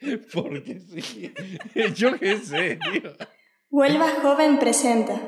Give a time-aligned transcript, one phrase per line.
[0.32, 1.32] Porque sí.
[1.94, 3.12] Yo qué sé, tío.
[3.70, 5.20] Huelva Joven presenta.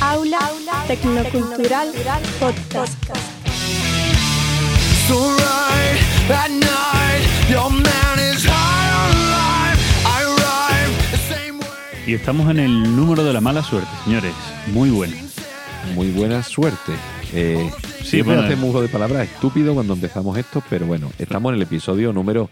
[0.00, 1.92] Aula, Tecnocultural
[2.40, 3.16] Podcast.
[5.06, 5.36] So
[12.06, 14.32] Y estamos en el número de la mala suerte, señores.
[14.72, 15.16] Muy buena.
[15.94, 16.92] Muy buena suerte.
[17.34, 17.68] Eh,
[18.02, 21.62] siempre bueno, hacemos uso de palabras estúpido cuando empezamos esto, pero bueno, estamos en el
[21.62, 22.48] episodio número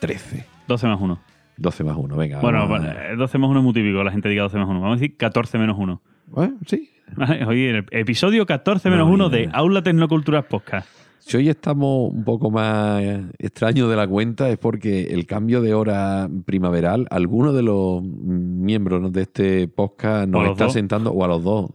[0.00, 0.44] 13.
[0.66, 1.20] 12 más 1.
[1.56, 2.40] 12 más 1, venga.
[2.40, 4.58] Bueno, vamos a- bueno, eh, 12 más 1 es muy típico, la gente diga 12
[4.58, 4.80] más 1.
[4.80, 6.02] Vamos a decir 14 menos 1.
[6.26, 6.90] Bueno, sí.
[7.46, 9.50] Oye, el episodio 14 menos No, 1 mira, de.
[9.52, 10.88] Aula Tecnoculturas Podcast.
[11.28, 13.02] Si hoy estamos un poco más
[13.38, 19.12] extraños de la cuenta es porque el cambio de hora primaveral, alguno de los miembros
[19.12, 20.72] de este podcast ¿O nos está dos?
[20.72, 21.68] sentando, o a los dos,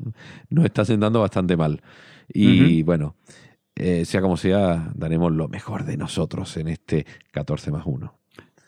[0.49, 1.83] nos está sentando bastante mal.
[2.27, 3.15] Y bueno,
[3.75, 8.11] eh, sea como sea, daremos lo mejor de nosotros en este 14 más 1.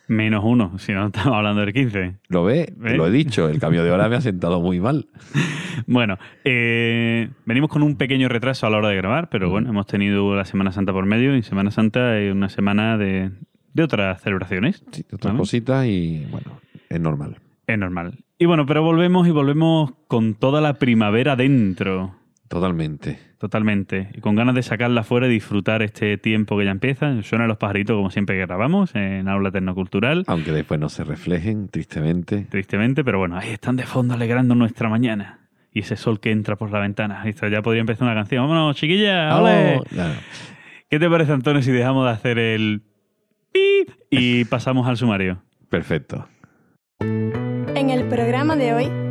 [0.08, 2.17] Menos 1, si no estamos hablando del 15.
[2.30, 2.66] ¿Lo ve?
[2.66, 2.98] Te ¿Ve?
[2.98, 5.08] Lo he dicho, el cambio de hora me ha sentado muy mal.
[5.88, 9.86] Bueno, eh, venimos con un pequeño retraso a la hora de grabar, pero bueno, hemos
[9.86, 13.31] tenido la Semana Santa por medio y Semana Santa es una semana de,
[13.73, 14.84] de otras celebraciones.
[14.92, 15.38] Sí, otras Vale.
[15.38, 16.59] cositas y bueno,
[16.90, 17.38] es normal.
[17.67, 18.23] Es normal.
[18.40, 22.16] Y bueno, pero volvemos y volvemos con toda la primavera dentro.
[22.48, 23.20] Totalmente.
[23.40, 24.10] Totalmente.
[24.14, 27.22] Y con ganas de sacarla fuera y disfrutar este tiempo que ya empieza.
[27.24, 30.24] Suenan los pajaritos como siempre que grabamos en Aula Tecnocultural.
[30.28, 32.46] Aunque después no se reflejen, tristemente.
[32.50, 35.40] Tristemente, pero bueno, ahí están de fondo alegrando nuestra mañana.
[35.72, 37.24] Y ese sol que entra por la ventana.
[37.26, 38.48] Esto ya podría empezar una canción.
[38.48, 39.38] Vámonos, chiquilla.
[39.38, 39.82] ¡ole!
[39.90, 40.14] Claro.
[40.90, 42.84] ¿Qué te parece, Antonio, si dejamos de hacer el
[43.52, 45.42] pip y pasamos al sumario?
[45.70, 46.28] Perfecto.
[47.00, 49.05] En el programa de hoy,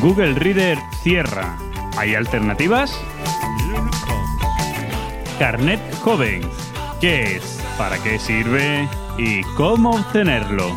[0.00, 1.58] Google Reader cierra.
[1.98, 2.90] ¿Hay alternativas?
[5.38, 6.40] Carnet joven.
[7.02, 7.60] ¿Qué es?
[7.76, 8.88] ¿Para qué sirve?
[9.18, 10.72] ¿Y cómo obtenerlo?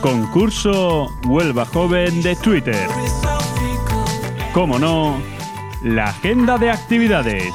[0.00, 2.88] Concurso Huelva Joven de Twitter.
[4.52, 5.20] ¿Cómo no?
[5.82, 7.52] La agenda de actividades.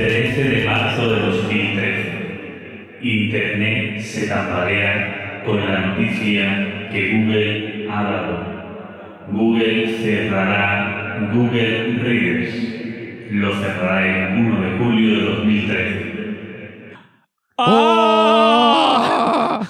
[0.00, 2.98] 13 de marzo de 2013.
[3.02, 8.46] Internet se tambalea con la noticia que Google ha dado.
[9.30, 13.30] Google cerrará Google Readers.
[13.32, 16.16] Lo cerrará el 1 de julio de 2013.
[17.58, 19.60] ¡Ah!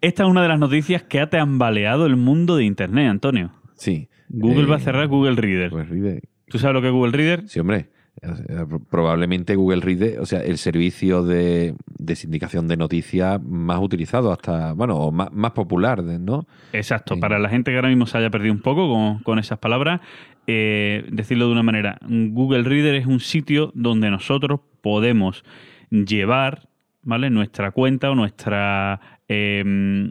[0.00, 3.52] Esta es una de las noticias que ha tambaleado el mundo de Internet, Antonio.
[3.76, 4.08] Sí.
[4.30, 5.68] Google Eh, va a cerrar Google Reader.
[5.72, 6.22] Pues Reader.
[6.48, 7.46] ¿Tú sabes lo que es Google Reader?
[7.48, 7.90] Sí, hombre.
[8.22, 14.32] Eh, Probablemente Google Reader, o sea, el servicio de, de sindicación de noticias más utilizado
[14.32, 16.46] hasta, bueno, o más, más popular, ¿no?
[16.72, 17.20] Exacto, Sí.
[17.20, 20.00] para la gente que ahora mismo se haya perdido un poco con, con esas palabras,
[20.46, 25.44] eh, decirlo de una manera, Google Reader es un sitio donde nosotros podemos
[25.90, 26.68] llevar
[27.02, 27.30] ¿vale?
[27.30, 30.10] nuestra cuenta o nuestra em,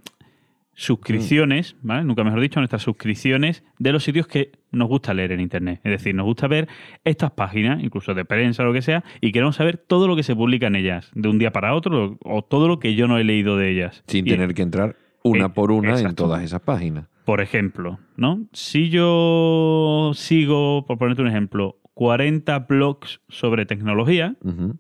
[0.76, 2.04] suscripciones, ¿vale?
[2.04, 5.80] nunca mejor dicho, nuestras suscripciones de los sitios que nos gusta leer en Internet.
[5.84, 6.68] Es decir, nos gusta ver
[7.04, 10.24] estas páginas, incluso de prensa o lo que sea, y queremos saber todo lo que
[10.24, 13.18] se publica en ellas, de un día para otro, o todo lo que yo no
[13.18, 14.04] he leído de ellas.
[14.08, 17.06] Sin Y- tener que entrar una Eh, por una en todas esas páginas.
[17.26, 18.46] por ejemplo, ¿no?
[18.52, 24.36] Si yo sigo, por ponerte un ejemplo, 40 blogs sobre tecnología.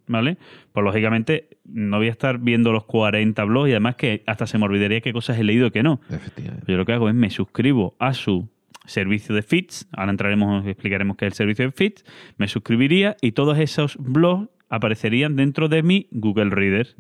[0.08, 0.38] ¿vale?
[0.72, 4.58] Pues lógicamente no voy a estar viendo los 40 blogs y además que hasta se
[4.58, 6.02] me olvidaría qué cosas he leído y qué no.
[6.10, 6.72] Efectivamente.
[6.72, 8.50] Yo lo que hago es me suscribo a su
[8.86, 12.04] servicio de feeds, ahora entraremos, explicaremos qué es el servicio de feeds,
[12.38, 16.96] me suscribiría y todos esos blogs aparecerían dentro de mi Google Reader.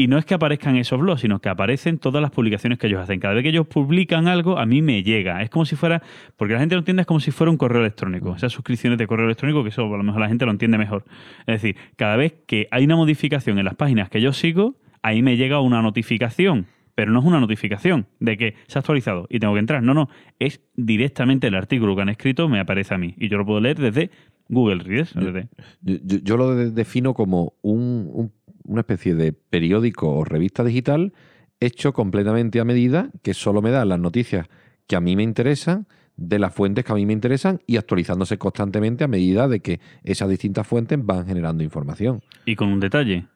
[0.00, 3.00] Y no es que aparezcan esos blogs, sino que aparecen todas las publicaciones que ellos
[3.00, 3.18] hacen.
[3.18, 5.42] Cada vez que ellos publican algo, a mí me llega.
[5.42, 6.02] Es como si fuera,
[6.36, 8.36] porque la gente lo entiende, es como si fuera un correo electrónico.
[8.36, 11.04] Esas suscripciones de correo electrónico, que eso a lo mejor la gente lo entiende mejor.
[11.48, 15.20] Es decir, cada vez que hay una modificación en las páginas que yo sigo, ahí
[15.20, 16.66] me llega una notificación.
[16.94, 19.82] Pero no es una notificación de que se ha actualizado y tengo que entrar.
[19.82, 20.08] No, no.
[20.38, 23.14] Es directamente el artículo que han escrito, me aparece a mí.
[23.18, 24.10] Y yo lo puedo leer desde
[24.48, 25.08] Google Reader.
[25.14, 25.48] desde-
[25.82, 28.32] Yo, yo- yo lo de- defino como un- un-
[28.68, 31.12] una especie de periódico o revista digital
[31.60, 34.46] hecho completamente a medida, que solo me da las noticias
[34.86, 35.86] que a mí me interesan,
[36.16, 39.80] de las fuentes que a mí me interesan y actualizándose constantemente a medida de que
[40.02, 42.22] esas distintas fuentes van generando información.
[42.44, 43.26] Y con un detalle,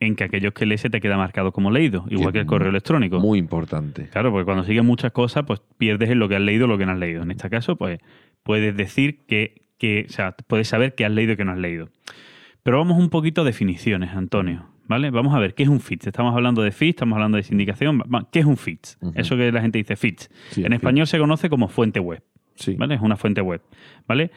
[0.00, 2.70] en que aquellos que lees se te queda marcado como leído, igual que el correo
[2.70, 3.20] electrónico.
[3.20, 4.08] Muy importante.
[4.08, 6.78] Claro, porque cuando sigues muchas cosas, pues pierdes en lo que has leído o lo
[6.78, 7.22] que no has leído.
[7.22, 8.00] En este caso, pues
[8.42, 11.58] puedes decir que que, o sea, puedes saber qué has leído y qué no has
[11.58, 11.88] leído.
[12.62, 14.68] Pero vamos un poquito a definiciones, Antonio.
[14.88, 15.10] ¿Vale?
[15.10, 16.08] Vamos a ver, ¿qué es un FITS?
[16.08, 18.02] Estamos hablando de FITS, estamos hablando de sindicación.
[18.30, 18.98] ¿Qué es un FITS?
[19.14, 20.28] Eso que la gente dice FITS.
[20.50, 22.22] Sí, en español se conoce como fuente web.
[22.56, 22.74] Sí.
[22.74, 22.96] ¿vale?
[22.96, 23.62] Es una fuente web,
[24.06, 24.30] ¿vale?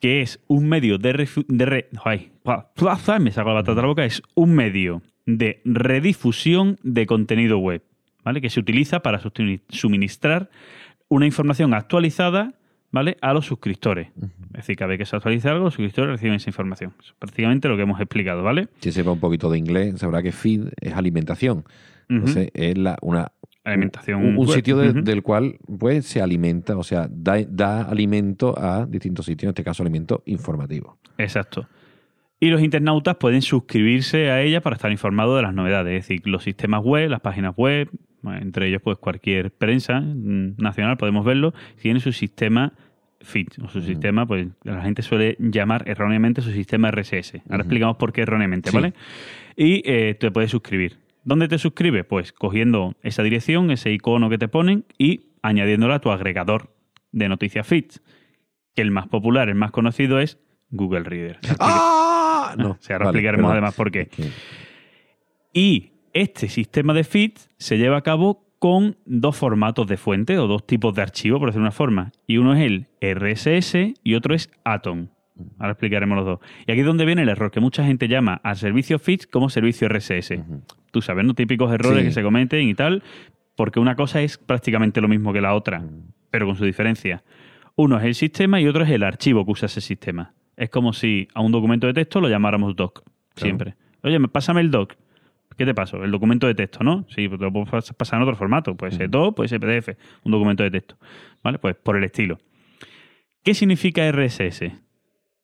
[0.00, 1.14] Que es un medio de...
[1.14, 2.30] refu- de re- ay,
[3.20, 7.82] me saco la batata de la boca, es un medio de redifusión de contenido web,
[8.22, 8.40] ¿vale?
[8.42, 9.20] Que se utiliza para
[9.70, 10.50] suministrar
[11.08, 12.52] una información actualizada,
[12.90, 13.16] ¿vale?
[13.20, 14.08] A los suscriptores.
[14.52, 16.92] Es decir, cada vez que se actualiza algo, los suscriptores reciben esa información.
[17.00, 18.68] Es prácticamente lo que hemos explicado, ¿vale?
[18.80, 21.64] Quien sepa un poquito de inglés sabrá que feed es alimentación.
[22.08, 23.32] Entonces, es la, una,
[23.64, 28.86] Alimentación un, sitio de- del cual pues, se alimenta, o sea, da, da alimento a
[28.86, 30.98] distintos sitios, en este caso alimento informativo.
[31.18, 31.66] Exacto.
[32.38, 36.28] Y los internautas pueden suscribirse a ella para estar informados de las novedades, es decir,
[36.28, 37.88] los sistemas web, las páginas web,
[38.34, 42.72] entre ellos pues cualquier prensa mm, nacional, podemos verlo, tiene su sistema
[43.20, 47.42] feed, o su sistema, pues la gente suele llamar erróneamente su sistema RSS.
[47.48, 48.76] Ahora explicamos por qué erróneamente, Sí.
[48.76, 48.94] ¿vale?
[49.56, 50.98] Y eh, te puedes suscribir.
[51.24, 52.04] ¿Dónde te suscribes?
[52.04, 56.72] Pues cogiendo esa dirección, ese icono que te ponen y añadiéndola a tu agregador
[57.10, 58.00] de noticias feeds,
[58.74, 60.38] que el más popular, el más conocido es
[60.70, 61.38] Google Reader.
[61.58, 62.54] ¡Ah!
[62.58, 64.08] No, ahora explicaremos además por qué.
[65.52, 70.46] Y este sistema de feeds se lleva a cabo con dos formatos de fuente o
[70.46, 72.12] dos tipos de archivo, por decirlo de una forma.
[72.26, 75.08] Y uno es el RSS y otro es Atom.
[75.58, 76.40] Ahora explicaremos los dos.
[76.66, 79.50] Y aquí es donde viene el error, que mucha gente llama al servicio feeds como
[79.50, 80.42] servicio RSS.
[80.90, 81.34] Tú sabes, ¿no?
[81.34, 82.06] Típicos errores Sí.
[82.08, 83.02] que se cometen y tal,
[83.54, 85.84] porque una cosa es prácticamente lo mismo que la otra,
[86.30, 87.22] pero con su diferencia.
[87.74, 90.32] Uno es el sistema y otro es el archivo que usa ese sistema.
[90.56, 93.02] Es como si a un documento de texto lo llamáramos doc,
[93.34, 93.74] siempre.
[94.02, 94.94] Oye, me- pásame el doc.
[95.56, 96.02] ¿Qué te paso?
[96.04, 97.06] El documento de texto, ¿no?
[97.08, 98.76] Sí, pues te lo puedo pas- pasar en otro formato.
[98.76, 100.96] Puede ser doc, puede ser PDF, un documento de texto.
[101.42, 101.58] ¿Vale?
[101.58, 102.38] Pues por el estilo.
[103.42, 104.72] ¿Qué significa RSS?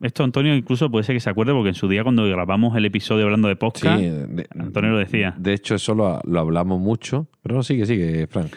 [0.02, 2.84] Esto, Antonio, incluso puede ser que se acuerde porque en su día cuando grabamos el
[2.84, 5.34] episodio hablando de Sí, podcast, de- Antonio lo decía.
[5.38, 7.28] De hecho, eso lo, lo hablamos mucho.
[7.42, 8.52] Pero no, sigue, sigue, Frank.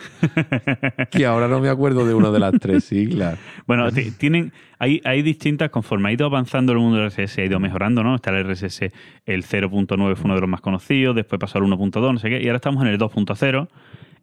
[1.11, 3.37] que ahora no me acuerdo de una de las tres siglas.
[3.67, 7.45] Bueno, ti- tienen, hay, hay distintas, conforme ha ido avanzando el mundo del RSS, ha
[7.45, 8.15] ido mejorando, ¿no?
[8.15, 8.91] Está el RSS,
[9.25, 12.41] el 0.9 fue uno de los más conocidos, después pasó al 1.2, no sé qué,
[12.41, 13.67] y ahora estamos en el 2.0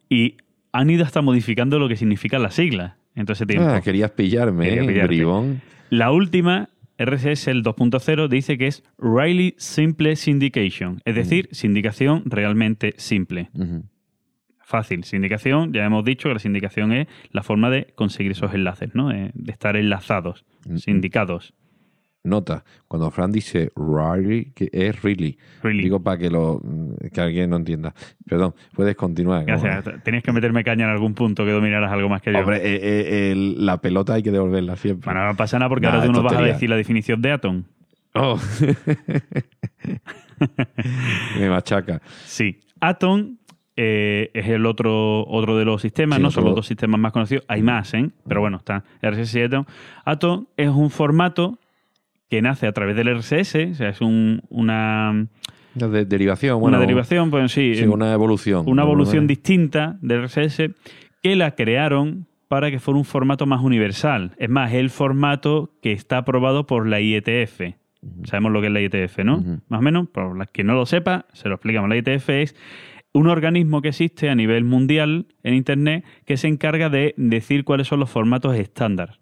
[0.09, 0.35] y
[0.71, 3.67] han ido hasta modificando lo que significan las siglas en todo ese tiempo.
[3.69, 4.87] Ah, querías pillarme, Quería ¿eh?
[4.87, 5.07] pillarte.
[5.07, 5.61] bribón.
[5.89, 12.93] La última, RSS, el 2.0, dice que es Really Simple Syndication, es decir, sindicación realmente
[12.97, 13.49] simple.
[14.59, 15.03] Fácil.
[15.03, 19.09] Sindicación, ya hemos dicho que la sindicación es la forma de conseguir esos enlaces, ¿no?
[19.09, 20.45] De, de estar enlazados,
[20.77, 21.53] sindicados.
[22.23, 25.37] Nota, cuando Fran dice really, que es really.
[25.61, 25.83] Really.
[25.83, 26.61] Digo para que lo
[27.13, 27.93] que alguien no entienda.
[28.25, 29.43] Perdón, puedes continuar.
[29.43, 29.83] Gracias.
[30.03, 32.39] Tenías que meterme caña en algún punto que dominaras algo más que yo.
[32.39, 35.11] Hombre, eh, eh, la pelota hay que devolverla siempre.
[35.11, 37.31] Bueno, no pasa nada porque Nah, ahora tú nos vas a decir la definición de
[37.31, 37.63] Atom.
[38.15, 38.39] Oh.
[41.39, 42.01] Me machaca.
[42.25, 42.59] Sí.
[42.79, 43.37] Atom
[43.75, 47.11] eh, es el otro, otro de los sistemas, Sí, no son los dos sistemas más
[47.11, 47.43] conocidos.
[47.47, 48.09] Hay más, ¿eh?
[48.27, 49.65] Pero bueno, está RSS y Atom.
[50.05, 51.57] Atom es un formato
[52.33, 55.27] que nace a través del RSS, o sea, es un- una,
[55.75, 56.79] Una de- derivación, una bueno.
[56.79, 58.63] derivación, pues sí, sí, una evolución.
[58.67, 60.71] una evolución Una- distinta del RSS
[61.21, 64.31] que la crearon para que fuera un formato más universal.
[64.39, 67.75] Es más, el formato que está aprobado por la IETF.
[68.23, 69.43] Sabemos lo que es la IETF, ¿no?
[69.69, 71.87] Más o menos, por las que no lo sepa, se lo explicamos.
[71.87, 72.55] La IETF es
[73.13, 77.85] un organismo que existe a nivel mundial en Internet que se encarga de decir cuáles
[77.87, 79.19] son los formatos estándar.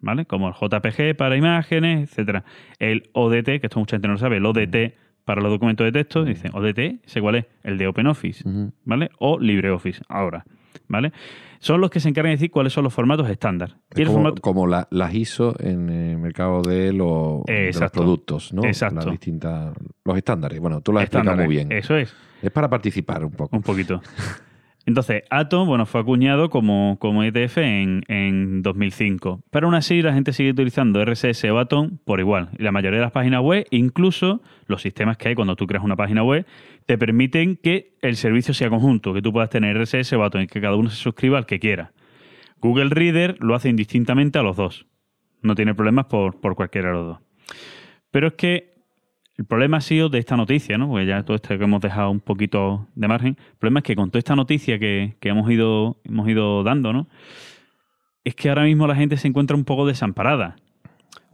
[0.00, 0.26] ¿Vale?
[0.26, 2.44] Como el JPG para imágenes, etcétera.
[2.78, 5.92] El ODT, que esto mucha gente no lo sabe, el ODT para los documentos de
[5.92, 7.46] texto, dicen ODT, ¿sé cuál es?
[7.64, 8.44] El de OpenOffice.
[8.84, 9.10] ¿vale?
[9.18, 10.44] O LibreOffice, ahora,
[10.86, 11.12] ¿vale?
[11.58, 13.78] Son los que se encargan de decir cuáles son los formatos estándar.
[13.96, 17.66] Y Es el como, formato- como la- las ISO en el mercado de, los- de
[17.66, 18.00] los Exacto.
[18.00, 18.64] productos, ¿no?
[18.64, 18.96] Exacto.
[18.96, 19.74] Las distintas,
[20.04, 20.60] los estándares.
[20.60, 21.72] Bueno, tú lo has explicado muy bien.
[21.72, 23.56] Eso es, Es para participar un poco.
[23.56, 24.00] un poquito.
[24.86, 29.42] Entonces, Atom, bueno, fue acuñado como, como ETF en, en 2005.
[29.50, 32.50] Pero aún así, la gente sigue utilizando RSS o Atom por igual.
[32.56, 35.82] Y la mayoría de las páginas web, incluso los sistemas que hay cuando tú creas
[35.82, 36.46] una página web,
[36.86, 40.46] te permiten que el servicio sea conjunto, que tú puedas tener RSS o Atom y
[40.46, 41.92] que cada uno se suscriba al que quiera.
[42.60, 44.86] Google Reader lo hace indistintamente a los dos.
[45.42, 47.18] No tiene problemas por, por cualquiera de los dos.
[48.12, 48.75] Pero es que
[49.38, 50.88] el problema ha sido de esta noticia, ¿no?
[50.88, 53.36] Porque ya todo esto que hemos dejado un poquito de margen.
[53.38, 56.92] El problema es que con toda esta noticia que, que hemos, ido, hemos ido dando,
[56.92, 57.06] ¿no?
[58.24, 60.56] Es que ahora mismo la gente se encuentra un poco desamparada.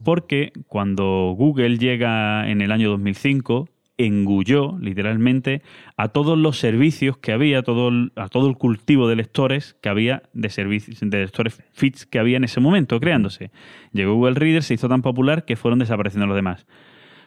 [0.05, 3.69] Porque cuando Google llega en el año 2005,
[3.99, 5.63] engulló literalmente
[5.97, 9.89] a todos los servicios que había, todo el- a todo el cultivo de lectores que
[9.89, 13.53] había de servicios de lectores feeds que había en ese momento creándose.
[13.93, 16.67] Llegó Google Reader, se hizo tan popular que fueron desapareciendo los demás.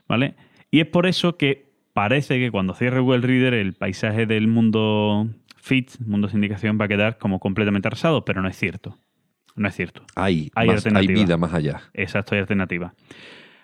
[0.08, 0.36] ¿Vale?
[0.72, 5.28] Y es por eso que parece que cuando cierre Google Reader el paisaje del mundo
[5.58, 8.98] feeds, mundo sindicación, va a quedar como completamente arrasado, pero no es cierto.
[9.56, 10.04] No es cierto.
[10.16, 11.22] Hay, Hay más- hay alternativa.
[11.24, 11.82] vida más allá.
[11.94, 12.94] Exacto, hay alternativa.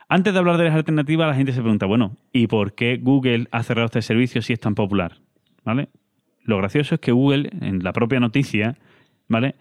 [0.07, 3.47] Antes de hablar de las alternativas, la gente se pregunta, bueno, ¿y por qué Google
[3.51, 5.17] ha cerrado este servicio si es tan popular?
[5.63, 5.89] ¿Vale?
[6.43, 8.77] Lo gracioso es que Google, en la propia noticia,
[9.27, 9.55] ¿vale?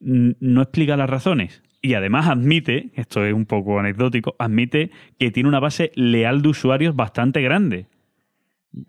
[0.00, 1.62] No explica las razones.
[1.80, 6.48] Y además admite, esto es un poco anecdótico, admite que tiene una base leal de
[6.48, 7.86] usuarios bastante grande.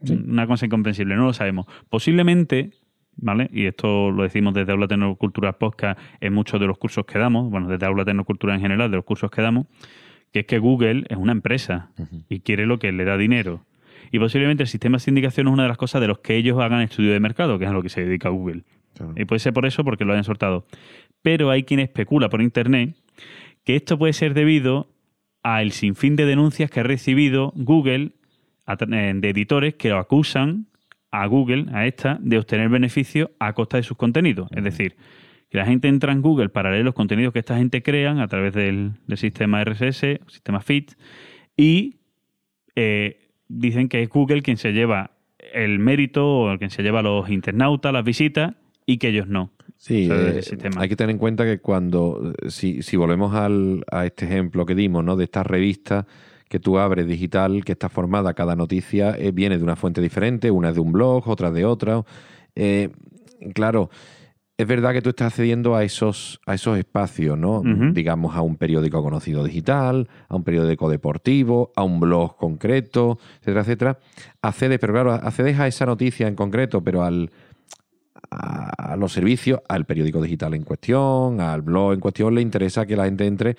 [0.09, 1.67] Una cosa incomprensible, no lo sabemos.
[1.89, 2.71] Posiblemente,
[3.15, 3.49] ¿vale?
[3.53, 7.49] Y esto lo decimos desde Aula Tecnocultura Podcast en muchos de los cursos que damos,
[7.49, 9.67] bueno, desde Aula Tecnocultura en general, de los cursos que damos,
[10.31, 11.91] que es que Google es una empresa
[12.27, 13.65] y quiere lo que le da dinero.
[14.11, 16.59] Y posiblemente el sistema de sindicación es una de las cosas de los que ellos
[16.59, 18.63] hagan estudio de mercado, que es a lo que se dedica Google.
[18.95, 19.13] Claro.
[19.15, 20.65] Y puede ser por eso porque lo hayan soltado.
[21.21, 22.95] Pero hay quien especula por internet
[23.63, 24.87] que esto puede ser debido
[25.43, 28.11] al sinfín de denuncias que ha recibido Google
[28.67, 30.67] eh, de editores que lo acusan
[31.11, 34.49] a Google, a esta, de obtener beneficios a costa de sus contenidos.
[34.55, 34.95] Es decir,
[35.49, 38.27] que la gente entra en Google para leer los contenidos que esta gente crean a
[38.27, 40.91] través del, del sistema RSS, sistema Feed,
[41.57, 41.97] y
[42.75, 45.11] eh, dicen que es Google quien se lleva
[45.53, 48.53] el mérito o quien se lleva a los internautas, las visitas,
[48.85, 49.51] y que ellos no.
[49.79, 50.81] Sí, O sea, eh, sistema.
[50.81, 54.65] hay que tener en cuenta que cuando, eh, si, si volvemos al, a este ejemplo
[54.65, 55.15] que dimos, ¿no?
[55.15, 56.05] De esta revista
[56.49, 60.51] que tú abres digital, que está formada, cada noticia eh, viene de una fuente diferente,
[60.51, 62.03] una es de un blog, otra de otra.
[62.55, 62.89] Eh,
[63.53, 63.89] claro,
[64.57, 67.61] es verdad que tú estás accediendo a esos, a esos espacios, ¿no?
[67.93, 73.61] Digamos, a un periódico conocido digital, a un periódico deportivo, a un blog concreto, etcétera,
[73.61, 73.99] etcétera.
[74.41, 77.31] Accedes, pero claro, accedes a esa noticia en concreto, pero al,
[78.31, 82.95] a los servicios, al periódico digital en cuestión, al blog en cuestión, le interesa que
[82.95, 83.57] la gente entre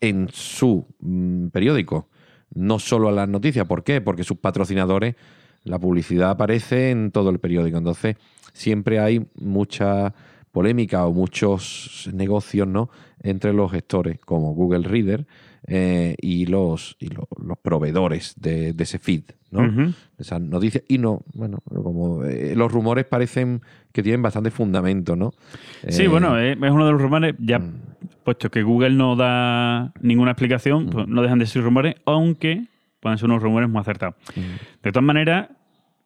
[0.00, 2.08] en su mm, periódico,
[2.54, 3.66] no solo a las noticias.
[3.66, 4.00] ¿Por qué?
[4.00, 5.16] Porque sus patrocinadores,
[5.64, 7.78] la publicidad aparece en todo el periódico.
[7.78, 8.16] Entonces,
[8.52, 10.14] siempre hay mucha
[10.52, 12.90] polémica o muchos negocios ¿no?
[13.20, 15.26] entre los gestores, como Google Reader
[15.66, 19.22] eh, y, los, y lo- los proveedores de, de ese feed.
[19.50, 19.60] ¿no?
[19.68, 19.92] Ujú.
[20.18, 20.82] esas noticias.
[20.88, 25.32] Y no, bueno, como eh, los rumores parecen que tienen bastante fundamento, ¿no?
[25.88, 27.72] Sí, Eh, bueno, es, uno de los rumores, ya mm.
[28.24, 32.64] puesto que Google no da ninguna explicación, pues no dejan de ser rumores, aunque
[32.98, 34.16] pueden ser unos rumores muy acertados.
[34.34, 34.40] mm,
[34.82, 35.48] De todas maneras,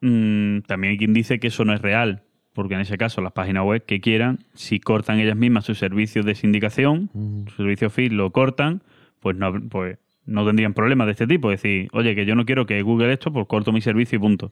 [0.01, 2.21] mm, también hay quien dice que eso no es real,
[2.53, 6.23] porque en ese caso las páginas web que quieran, si cortan ellas mismas sus servicios
[6.25, 8.83] de sindicación, mm, su servicio feed lo cortan,
[9.19, 11.51] pues no, pues no tendrían problemas de este tipo.
[11.51, 14.19] Es decir, oye, que yo no quiero que Google esto, pues corto mi servicio y
[14.19, 14.51] punto.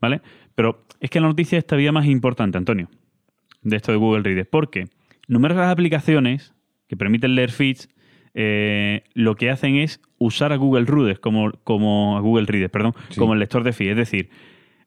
[0.00, 0.20] ¿Vale?
[0.54, 2.88] Pero es que la noticia es todavía más importante, Antonio,
[3.62, 4.84] de esto de Google Reader, porque
[5.26, 6.54] numerosas aplicaciones
[6.88, 7.88] que permiten leer feeds
[8.34, 12.94] eh, lo que hacen es usar a Google Reader como, como a Google Reader, perdón,
[13.08, 13.18] Sí.
[13.18, 13.90] como el lector de feed.
[13.92, 14.28] Es decir,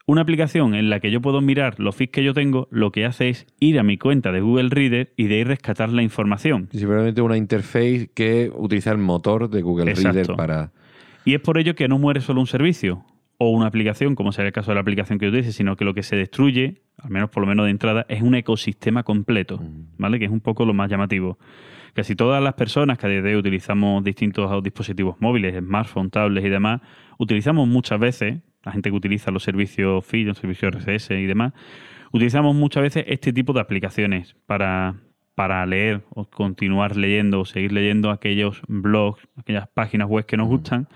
[0.10, 3.06] una aplicación en la que yo puedo mirar los feeds que yo tengo, lo que
[3.06, 6.68] hace es ir a mi cuenta de Google Reader y de ahí rescatar la información.
[6.72, 10.14] Simplemente una interface que utiliza el motor de Google Exacto.
[10.14, 10.72] Reader para.
[11.26, 13.06] Y es por ello que no muere solo un servicio
[13.38, 15.86] o una aplicación, como sería el caso de la aplicación que yo utilice, sino que
[15.86, 19.62] lo que se destruye, al menos por lo menos de entrada, es un ecosistema completo,
[20.00, 20.18] ¿vale?
[20.18, 21.38] Que es un poco lo más llamativo.
[21.94, 26.48] Casi todas las personas que a día de hoy utilizamos distintos dispositivos móviles, smartphones, tablets
[26.48, 26.82] y demás,
[27.20, 31.54] utilizamos muchas veces, la gente que utiliza los servicios feed, los servicios RSS y demás,
[32.12, 34.96] utilizamos muchas veces este tipo de aplicaciones para,
[35.36, 40.48] para leer o continuar leyendo o seguir leyendo aquellos blogs, aquellas páginas web que nos
[40.48, 40.88] gustan.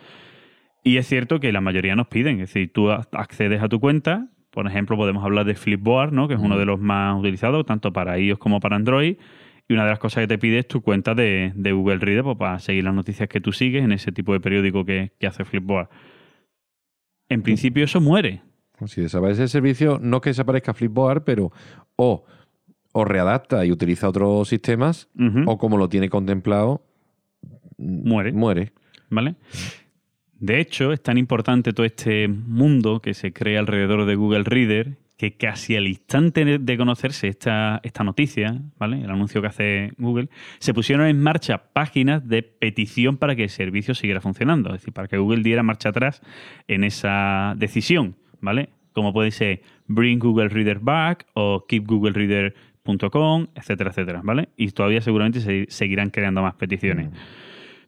[0.84, 4.28] Y es cierto que la mayoría nos piden, es decir, tú accedes a tu cuenta,
[4.54, 6.28] por ejemplo, podemos hablar de Flipboard, ¿no?
[6.28, 9.18] que es uno de los más utilizados, tanto para iOS como para Android.
[9.68, 12.24] Y una de las cosas que te pide es tu cuenta de, de Google Reader
[12.24, 15.26] pues, para seguir las noticias que tú sigues en ese tipo de periódico que, que
[15.26, 15.90] hace Flipboard.
[17.34, 18.42] En principio eso muere.
[18.88, 21.52] Si desaparece el servicio, no que desaparezca Flipboard, pero
[21.96, 22.26] o,
[22.92, 25.10] o readapta y utiliza otros sistemas,
[25.46, 26.86] o como lo tiene contemplado,
[27.78, 28.32] mm, Muere.
[28.34, 28.74] Muere.
[29.10, 29.36] ¿Vale?
[30.40, 34.98] De hecho, es tan importante todo este mundo que se crea alrededor de Google Reader
[35.18, 39.02] que casi al instante de- conocerse esta, esta noticia, ¿vale?
[39.04, 40.30] El anuncio que hace Google,
[40.60, 44.70] se pusieron en marcha páginas de petición para que el servicio siguiera funcionando.
[44.70, 46.22] Es decir, para que Google diera marcha atrás
[46.68, 48.70] en esa decisión, ¿vale?
[48.92, 54.50] Como puede ser Bring Google Reader Back o KeepGoogleReader.com, etcétera, etcétera, ¿vale?
[54.58, 57.10] Y todavía seguramente se seguirán creando más peticiones.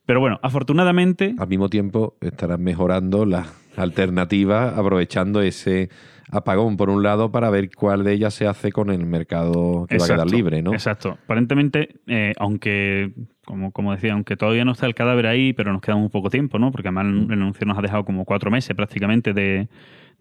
[0.05, 5.89] Pero bueno, afortunadamente, Al mismo tiempo estarán mejorando la, alternativas aprovechando ese
[6.31, 9.97] apagón por un lado para ver cuál de ellas se hace con el mercado que
[9.97, 10.73] va a quedar libre, ¿no?
[10.73, 11.17] Exacto.
[11.23, 13.13] Aparentemente, eh, aunque,
[13.45, 16.29] como, como decía, aunque todavía no está el cadáver ahí, pero nos queda un poco
[16.29, 16.71] tiempo, ¿no?
[16.71, 17.31] Porque además Mm.
[17.31, 19.67] el anuncio nos ha dejado como cuatro meses prácticamente de,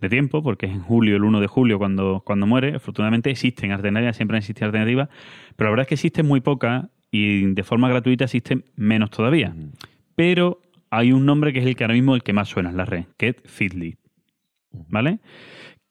[0.00, 2.74] de tiempo, porque es en julio, el 1 de julio, cuando, cuando muere.
[2.74, 5.08] Afortunadamente existen alternativas, siempre existen alternativas,
[5.56, 9.54] pero la verdad es que existen muy pocas y de forma gratuita existen menos todavía.
[10.16, 12.76] Pero hay un nombre que es el que ahora mismo el que más suena en
[12.76, 13.96] la red, que es Feedly.
[14.88, 15.20] ¿Vale?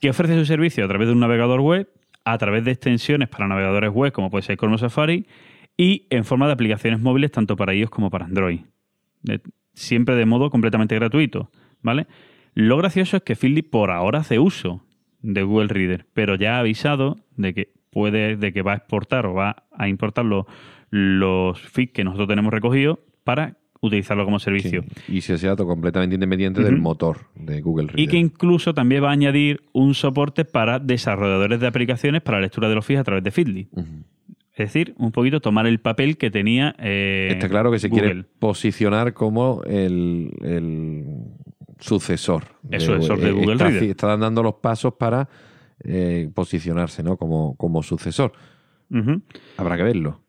[0.03, 1.87] Que ofrece su servicio a través de un navegador web,
[2.25, 5.27] a través de extensiones para navegadores web, como puede ser Chrome Safari,
[5.77, 8.59] y en forma de aplicaciones móviles tanto para iOS como para Android.
[9.21, 9.39] De-
[9.73, 11.51] siempre de modo completamente gratuito.
[11.81, 12.07] ¿Vale?
[12.53, 14.83] Lo gracioso es que Feedly por ahora hace uso
[15.21, 19.25] de Google Reader, pero ya ha avisado de que puede, de que va a exportar
[19.25, 20.45] o va a importar los,
[20.89, 24.83] los feeds que nosotros tenemos recogidos para utilizarlo como servicio.
[25.05, 27.99] Sí, Y se sea todo completamente independiente del motor de Google Reader.
[27.99, 32.69] Y que incluso también va a añadir un soporte para desarrolladores de aplicaciones para lectura
[32.69, 33.67] de los feeds a través de Feedly.
[34.55, 38.03] Es decir, un poquito tomar el papel que tenía eh, Está claro que se Google.
[38.03, 41.03] quiere posicionar como el, el
[41.79, 42.43] sucesor.
[42.69, 43.83] El sucesor de eh, Google está, Reader.
[43.89, 45.27] está dando los pasos para
[45.83, 47.17] eh, posicionarse ¿no?
[47.17, 48.31] como, como sucesor.
[49.57, 50.22] Habrá que verlo.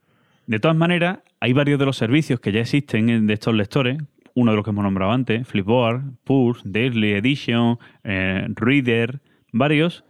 [0.46, 3.98] De todas maneras, hay varios de los servicios que ya existen en- de estos lectores.
[4.34, 9.20] Uno de los que hemos nombrado antes, Flipboard, Pulse, Daily Edition, eh, Reader,
[9.52, 10.04] varios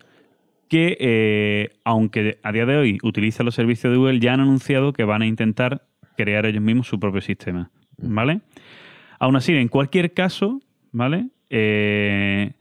[0.69, 4.93] que, eh, aunque a día de hoy utilizan los servicios de Google, ya han anunciado
[4.93, 5.87] que van a intentar
[6.17, 7.71] crear ellos mismos su propio sistema.
[7.99, 8.41] ¿Vale?
[9.21, 10.61] Aún así, en cualquier caso,
[10.91, 11.29] ¿vale?
[11.51, 12.53] Eh,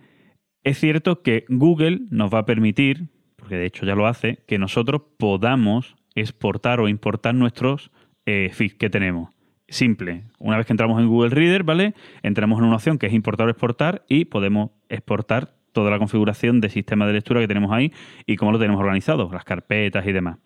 [0.63, 4.59] es cierto que Google nos va a permitir, porque de hecho ya lo hace, que
[4.59, 7.91] nosotros podamos exportar o importar nuestros
[8.25, 9.29] eh, feeds que tenemos.
[9.67, 10.23] Simple.
[10.39, 11.93] Una vez que entramos en Google Reader, ¿vale?
[12.21, 16.61] Entramos en una opción que es importar o exportar y podemos exportar toda la configuración
[16.61, 17.91] de sistema de lectura que tenemos ahí
[18.25, 20.37] y cómo lo tenemos organizado, las carpetas y demás.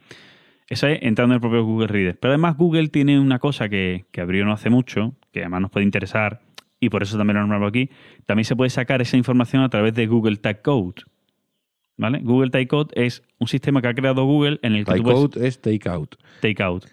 [0.69, 2.17] Eso es entrando en el propio Google Reader.
[2.19, 5.71] Pero además Google tiene una cosa que, que abrió no hace mucho, que además nos
[5.71, 6.41] puede interesar,
[6.79, 7.89] y por eso también lo nombramos aquí.
[8.25, 11.03] También se puede sacar esa información a través de Google Tag Code.
[11.97, 12.19] ¿Vale?
[12.23, 15.59] Google Code es un sistema que ha creado Google en el que puedes Takeout es
[15.61, 16.15] takeout.
[16.41, 16.85] take out.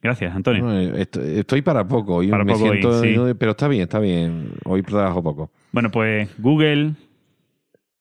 [0.00, 0.64] Gracias, Antonio.
[0.64, 2.16] No, eh, est- Estoy para poco.
[2.16, 3.14] Hoy Para me poco hoy, siento, sí.
[3.16, 4.52] no, pero está bien, está bien.
[4.64, 5.50] Hoy trabajo poco.
[5.72, 6.92] Bueno, pues Google.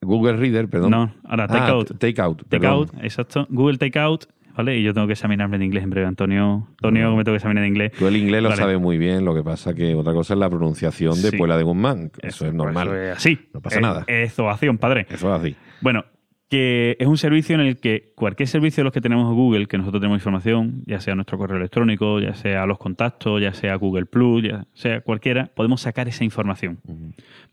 [0.02, 0.92] Google Reader, perdón.
[0.92, 1.98] No, ahora Ah, Takeout.
[1.98, 2.14] Take
[2.62, 2.72] perdón.
[2.72, 3.48] out, exacto.
[3.50, 4.26] Google Take Out.
[4.58, 4.76] ¿Vale?
[4.80, 6.68] Y yo tengo que examinarme de inglés en breve, Antonio.
[6.72, 7.92] Antonio, me tengo que examinar de inglés.
[7.98, 10.50] Tú el inglés lo sabes muy bien, lo que pasa que otra cosa es la
[10.50, 11.38] pronunciación de Sí.
[11.38, 12.12] Puebla de Guzmán.
[12.24, 12.88] Eso es normal.
[12.88, 13.40] Eso es así.
[13.54, 14.04] No pasa Es- nada.
[14.08, 15.06] Es ovación, padre.
[15.12, 15.56] Eso es así.
[15.82, 16.06] Bueno,
[16.50, 19.68] que es un servicio en el que cualquier servicio de los que tenemos en Google,
[19.68, 23.76] que nosotros tenemos información, ya sea nuestro correo electrónico, ya sea los contactos, ya sea
[23.76, 26.80] Google Plus, ya sea cualquiera, podemos sacar esa información.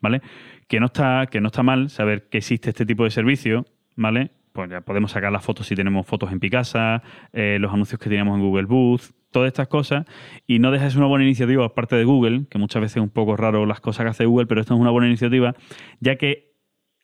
[0.00, 0.22] ¿Vale?
[0.68, 4.30] Que no está, que no está mal saber que existe este tipo de servicio, ¿vale?
[4.54, 8.08] Pues ya podemos sacar las fotos si tenemos fotos en Picasa, eh, los anuncios que
[8.08, 10.06] teníamos en Google Booth, todas estas cosas.
[10.46, 12.98] Y no deja de ser una buena iniciativa por parte de Google, que muchas veces
[12.98, 15.56] es un poco raro las cosas que hace Google, pero esto es una buena iniciativa,
[15.98, 16.54] ya que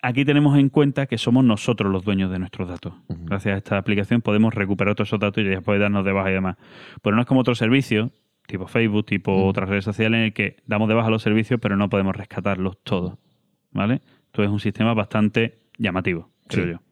[0.01, 2.95] aquí tenemos en cuenta que somos nosotros los dueños de nuestros datos.
[3.09, 6.35] Gracias a esta aplicación podemos recuperar todos esos datos y después darnos de baja y
[6.35, 6.57] demás.
[7.03, 8.13] Pero no es como otros servicios,
[8.47, 11.77] tipo Facebook, tipo otras redes sociales, en el que damos de baja los servicios, pero
[11.77, 13.19] no podemos rescatarlos todos.
[13.73, 14.03] ¿Vale?
[14.27, 16.90] Esto es un sistema bastante llamativo, creo yo.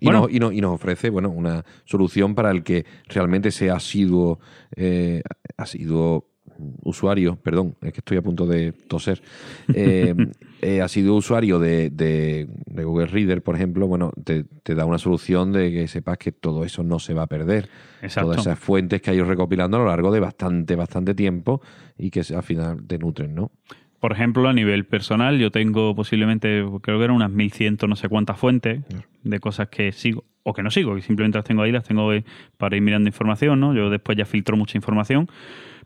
[0.00, 0.20] Y, Bueno.
[0.22, 4.38] nos, y, nos, y nos ofrece bueno, una solución para el que realmente sea asiduo,
[4.76, 5.22] eh,
[5.56, 6.28] asiduo
[6.82, 9.20] usuario, perdón, es que estoy a punto de toser,
[9.74, 10.14] eh,
[10.62, 14.98] eh, asiduo usuario de, de- de Google Reader, por ejemplo, bueno, te, te da una
[14.98, 17.68] solución de que sepas que todo eso no se va a perder.
[18.00, 18.30] Exacto.
[18.30, 21.60] Todas esas fuentes que hay recopilando a lo largo de bastante, bastante tiempo
[21.98, 23.50] y que al final te nutren, ¿no?
[24.06, 28.08] Por ejemplo, a nivel personal, yo tengo posiblemente, creo que eran unas 1100 no sé
[28.08, 28.84] cuántas fuentes
[29.24, 32.08] de cosas que sigo o que no sigo, que simplemente las tengo ahí, las tengo
[32.08, 32.24] ahí
[32.56, 33.74] para ir mirando información, ¿no?
[33.74, 35.28] Yo después ya filtro mucha información,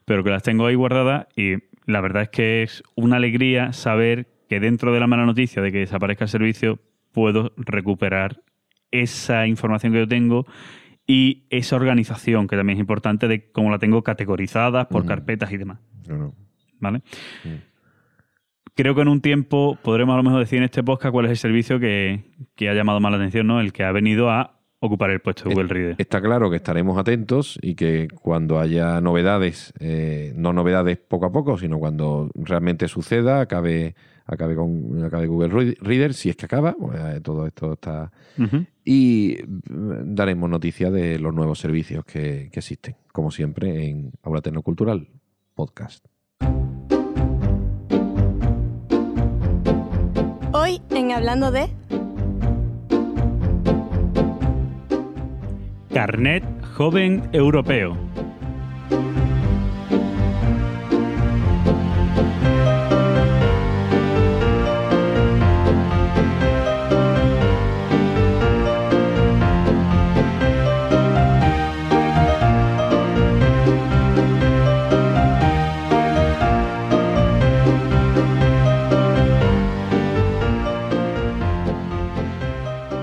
[0.05, 1.55] pero que las tengo ahí guardadas y
[1.87, 5.73] la verdad es que es una alegría saber que dentro de la mala noticia de
[5.73, 6.79] que desaparezca el servicio
[7.13, 8.43] puedo recuperar
[8.91, 10.45] esa información que yo tengo
[11.07, 15.09] y esa organización que también es importante de cómo la tengo categorizada por Ujú.
[15.09, 15.79] carpetas y demás.
[16.07, 16.35] No, no.
[16.81, 17.03] ¿vale?
[17.45, 17.70] Mm.
[18.81, 21.31] Creo que en un tiempo podremos a lo mejor decir en este podcast cuál es
[21.33, 23.61] el servicio que, que ha llamado más la atención, ¿no?
[23.61, 25.97] El que ha venido a ocupar el puesto de Google Reader.
[25.99, 31.33] Está claro que estaremos atentos y que cuando haya novedades, eh, no novedades poco a
[31.33, 36.47] poco, sino cuando realmente suceda, acabe, acabe con acabe Google Re- Reader, si es que
[36.47, 38.11] acaba, pues, eh, todo esto está.
[38.83, 39.37] Y
[39.69, 45.07] mm, daremos noticia de los nuevos servicios que, que existen, como siempre, en Aula Tecnocultural
[45.55, 46.07] Podcast.
[50.91, 51.69] En Hablando de...
[55.93, 56.45] Carnet
[56.77, 57.97] Joven Europeo.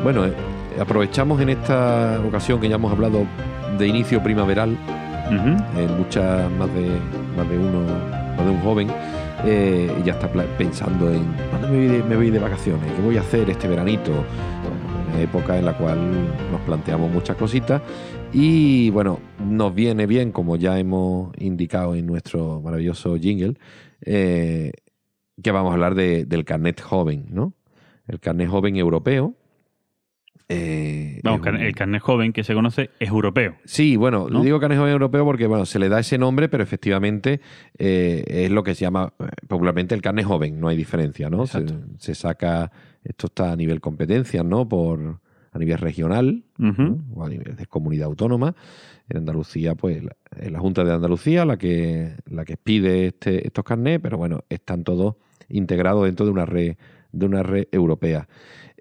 [0.08, 0.32] Bueno, eh,
[0.80, 3.26] aprovechamos en esta ocasión que ya hemos hablado
[3.78, 4.78] de inicio primaveral,
[5.76, 6.92] en muchas más de
[7.36, 7.82] más de uno,
[8.38, 8.88] más de un joven,
[9.44, 12.90] eh, ya está pensando en ¿dónde me voy, de, me voy de vacaciones?
[12.94, 14.12] ¿Qué voy a hacer este veranito?
[14.14, 16.00] Bueno, una época en la cual
[16.54, 17.82] nos planteamos muchas cositas
[18.32, 23.56] y bueno, nos viene bien, como ya hemos indicado en nuestro maravilloso jingle,
[24.06, 24.72] eh,
[25.44, 27.52] que vamos a hablar de- del carnet joven, ¿no?
[28.08, 29.34] El carnet joven europeo.
[30.50, 33.56] Eh, Vamos, un- el carnet joven que se conoce es europeo.
[33.66, 34.42] Sí, bueno, ¿no?
[34.44, 37.42] digo carnet joven europeo porque bueno, se le da ese nombre, pero efectivamente
[37.78, 41.46] eh, es lo que se llama eh, popularmente el carnet joven, no hay diferencia, ¿no?
[41.48, 42.72] Se, saca,
[43.04, 44.68] esto está a nivel competencias, ¿no?
[44.70, 45.20] Por,
[45.52, 46.44] a nivel regional
[47.14, 48.56] o a nivel de comunidad autónoma.
[49.10, 53.46] En Andalucía, pues la, es la Junta de Andalucía la que, la que pide este,
[53.48, 55.16] estos carnets, pero bueno, están todos
[55.50, 56.76] integrados dentro de una red,
[57.14, 58.28] de una red europea.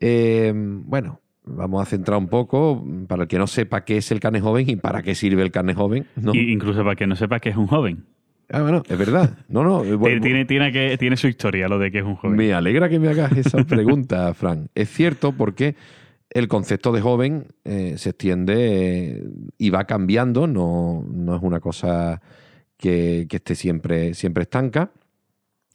[0.00, 4.20] Eh, bueno, vamos a centrar un poco para el que no sepa qué es el
[4.20, 6.06] carnet joven y para qué sirve el carnet joven.
[6.16, 6.35] ¿no?
[6.35, 8.04] Y incluso para que no sepa que es un joven.
[8.50, 9.38] Ah, bueno, es verdad.
[9.48, 9.82] No, no.
[9.98, 12.37] bueno, tiene, tiene que, tiene su historia lo de que es un joven.
[12.37, 14.68] Me alegra que me hagas esa pregunta, Fran.
[14.74, 15.74] Es cierto porque
[16.30, 19.24] el concepto de joven eh, se extiende eh,
[19.59, 22.20] y va cambiando, no, no es una cosa
[22.76, 24.90] que, que esté siempre, siempre estanca.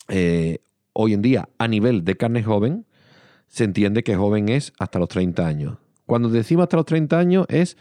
[0.08, 0.60] Eh,
[0.94, 2.86] hoy en día, a nivel de carne joven,
[3.52, 5.78] se entiende que joven es hasta los 30 años.
[6.06, 7.78] Cuando decimos hasta los 30 años es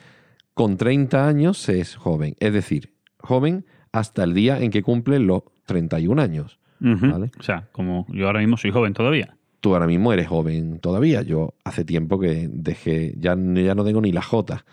[0.54, 5.18] con 30 años se es joven, es decir, joven hasta el día en que cumple
[5.20, 6.58] los 31 años.
[6.80, 7.10] Ujú.
[7.10, 7.30] Vale.
[7.38, 9.36] O sea, como yo ahora mismo soy joven todavía.
[9.60, 11.22] tú ahora mismo eres joven todavía.
[11.22, 14.64] Yo hace tiempo que dejé, ya, ya no tengo ni la J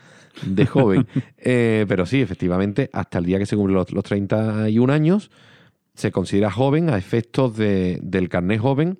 [0.46, 1.06] de joven.
[1.38, 5.30] Eh, pero sí, efectivamente, hasta el día que se cumplen los, los 31 años,
[5.94, 9.00] se considera joven a efectos de- del carnet joven.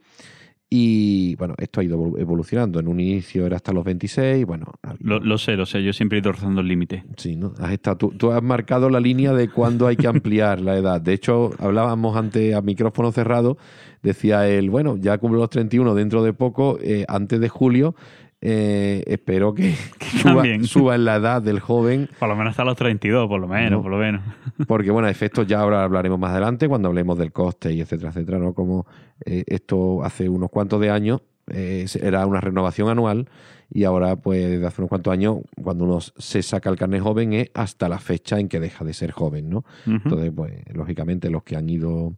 [0.70, 2.80] Y bueno, esto ha ido evolu- evolucionando.
[2.80, 4.46] En un inicio era hasta los 26.
[4.46, 4.66] Bueno,
[5.00, 5.82] Lo, lo sé, lo sé.
[5.82, 7.06] Yo siempre he ido rozando el límite.
[7.16, 7.54] Sí, ¿no?
[7.60, 11.00] Has estado, tú, tú has marcado la línea de cuándo hay que ampliar la edad.
[11.00, 13.58] De hecho, hablábamos antes a micrófono cerrado,
[14.04, 17.96] decía él, bueno, ya cumple los 31 dentro de poco, eh, antes de julio,
[18.42, 22.64] eh, espero que, que suba, suba en la edad del joven, Por lo menos hasta
[22.64, 23.82] los 32, por lo menos, No.
[23.82, 24.22] por lo menos.
[24.68, 28.38] porque bueno, efectos ya ahora hablaremos más adelante cuando hablemos del coste y etcétera, etcétera,
[28.40, 28.54] ¿no?
[28.54, 28.86] Como
[29.26, 33.30] eh, esto hace unos cuantos de años eh, era una renovación anual
[33.70, 37.34] y ahora pues desde hace unos cuantos años cuando uno se saca el carnet joven
[37.34, 39.66] es hasta la fecha en que deja de ser joven, ¿no?
[39.86, 42.14] Entonces, pues, lógicamente, los que han ido,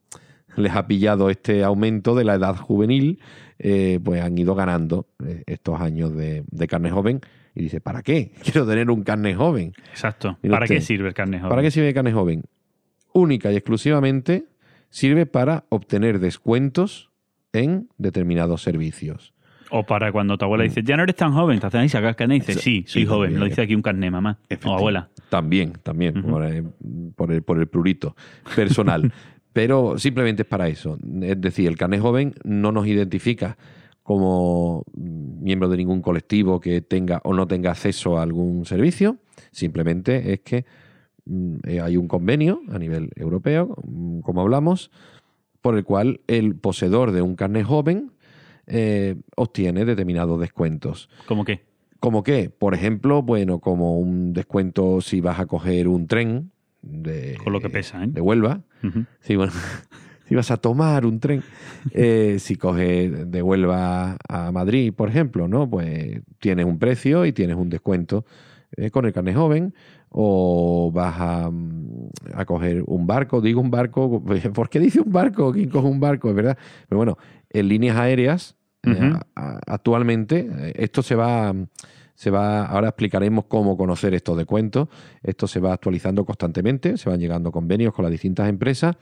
[0.59, 3.19] les ha pillado este aumento de la edad juvenil,
[3.57, 7.21] eh, pues han ido ganando eh, estos años de, de carne joven.
[7.55, 8.31] Y dice, ¿para qué?
[8.43, 9.73] Quiero tener un carne joven.
[9.89, 10.37] Exacto.
[10.49, 11.49] ¿Para qué sirve el carnet joven?
[11.49, 12.43] ¿Para qué sirve el carne joven?
[13.13, 14.45] Única y exclusivamente
[14.89, 17.09] sirve para obtener descuentos
[17.53, 19.33] en determinados servicios.
[19.71, 22.09] O para cuando tu abuela dice, ya no eres tan joven, te hacen ahí sacar
[22.09, 23.27] el carnet y dices, sí, soy sí, joven.
[23.27, 23.39] también.
[23.39, 24.39] Lo dice aquí un carnet, mamá.
[24.65, 25.09] O abuela.
[25.29, 26.63] También, también, por, eh,
[27.15, 28.15] por el, por el plurito
[28.55, 29.11] personal.
[29.59, 30.97] Pero simplemente es para eso.
[31.21, 33.57] Es decir, el carnet joven no nos identifica
[34.03, 39.17] como miembro de ningún colectivo que tenga o no tenga acceso a algún servicio.
[39.51, 40.65] Simplemente es que
[41.25, 44.91] mm, eh, hay un convenio a nivel europeo, mm, como hablamos,
[45.59, 48.13] por el cual el poseedor de un carnet joven
[48.65, 51.09] eh, obtiene determinados descuentos.
[51.25, 51.65] ¿Cómo qué?
[51.99, 52.49] ¿Como qué?
[52.49, 57.59] Por ejemplo, bueno, como un descuento si vas a coger un tren de, Con lo
[57.61, 58.07] que pesa, ¿eh?
[58.09, 58.61] de Huelva.
[58.83, 59.05] Ujú.
[59.21, 59.51] Sí, bueno,
[60.27, 61.41] si vas a tomar un tren,
[61.91, 65.69] eh, si coges de Huelva a Madrid, por ejemplo, ¿no?
[65.69, 68.25] Pues tienes un precio y tienes un descuento
[68.77, 69.73] eh, con el carnet joven.
[70.11, 75.11] O vas a, mm, a coger un barco, digo un barco, ¿por qué dice un
[75.11, 75.51] barco?
[75.51, 76.29] ¿Quién coge un barco?
[76.29, 76.57] Es verdad.
[76.87, 77.17] Pero bueno,
[77.51, 81.53] en líneas aéreas, eh, a- actualmente, esto se va,
[82.19, 84.89] se va, ahora explicaremos cómo conocer estos descuentos.
[85.23, 88.97] Esto se va actualizando constantemente, se van llegando convenios con las distintas empresas.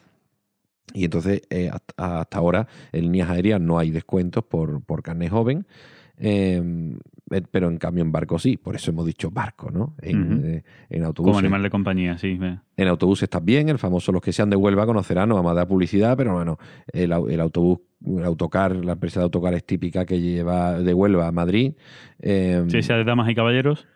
[0.93, 5.65] Y entonces, eh, hasta, ahora, en líneas aéreas no hay descuentos por, por carnet joven.
[6.19, 6.61] Eh,
[7.51, 9.95] Pero en cambio en barco sí, por eso hemos dicho barco, ¿no?
[10.01, 10.45] En, Ujú.
[10.47, 12.37] eh, en Como animal de compañía, sí.
[12.37, 12.57] ve.
[12.77, 15.67] En autobuses también, el famoso, los que sean de Huelva conocerán, no vamos a dar
[15.67, 16.57] publicidad, pero bueno,
[16.93, 20.93] el, au- el autobús, el autocar, la empresa de autocar es típica que lleva de
[20.93, 21.73] Huelva a Madrid.
[22.19, 23.87] Eh, Sí, sea de damas y caballeros.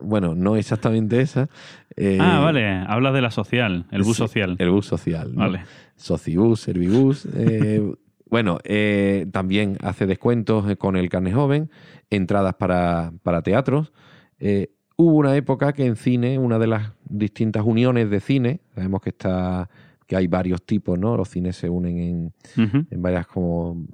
[0.00, 1.48] Bueno, no exactamente esa.
[1.96, 2.66] eh, ah, vale.
[2.86, 4.56] Hablas de la social, el bus sí, social.
[4.58, 5.34] El bus social.
[5.34, 5.40] ¿no?
[5.40, 5.60] Vale.
[5.96, 7.26] Socibus, Servibus.
[7.34, 7.82] eh,
[8.28, 11.70] bueno, eh, también hace descuentos eh, con el carne joven,
[12.10, 13.92] entradas para, para teatros.
[14.38, 19.00] Eh, hubo una época que en cine, una de las distintas uniones de cine, sabemos
[19.00, 19.68] que está
[20.06, 21.16] que hay varios tipos, ¿no?
[21.16, 23.86] Los cines se unen en, varias como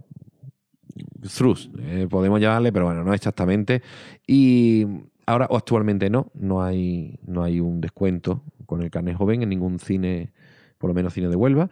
[1.37, 3.83] thrust, eh, podemos llamarle, pero bueno, no exactamente.
[4.27, 4.87] Y
[5.27, 9.49] ahora o actualmente no, no hay, no hay un descuento con el carnet joven en
[9.49, 10.33] ningún cine,
[10.79, 11.71] por lo menos cine de Huelva.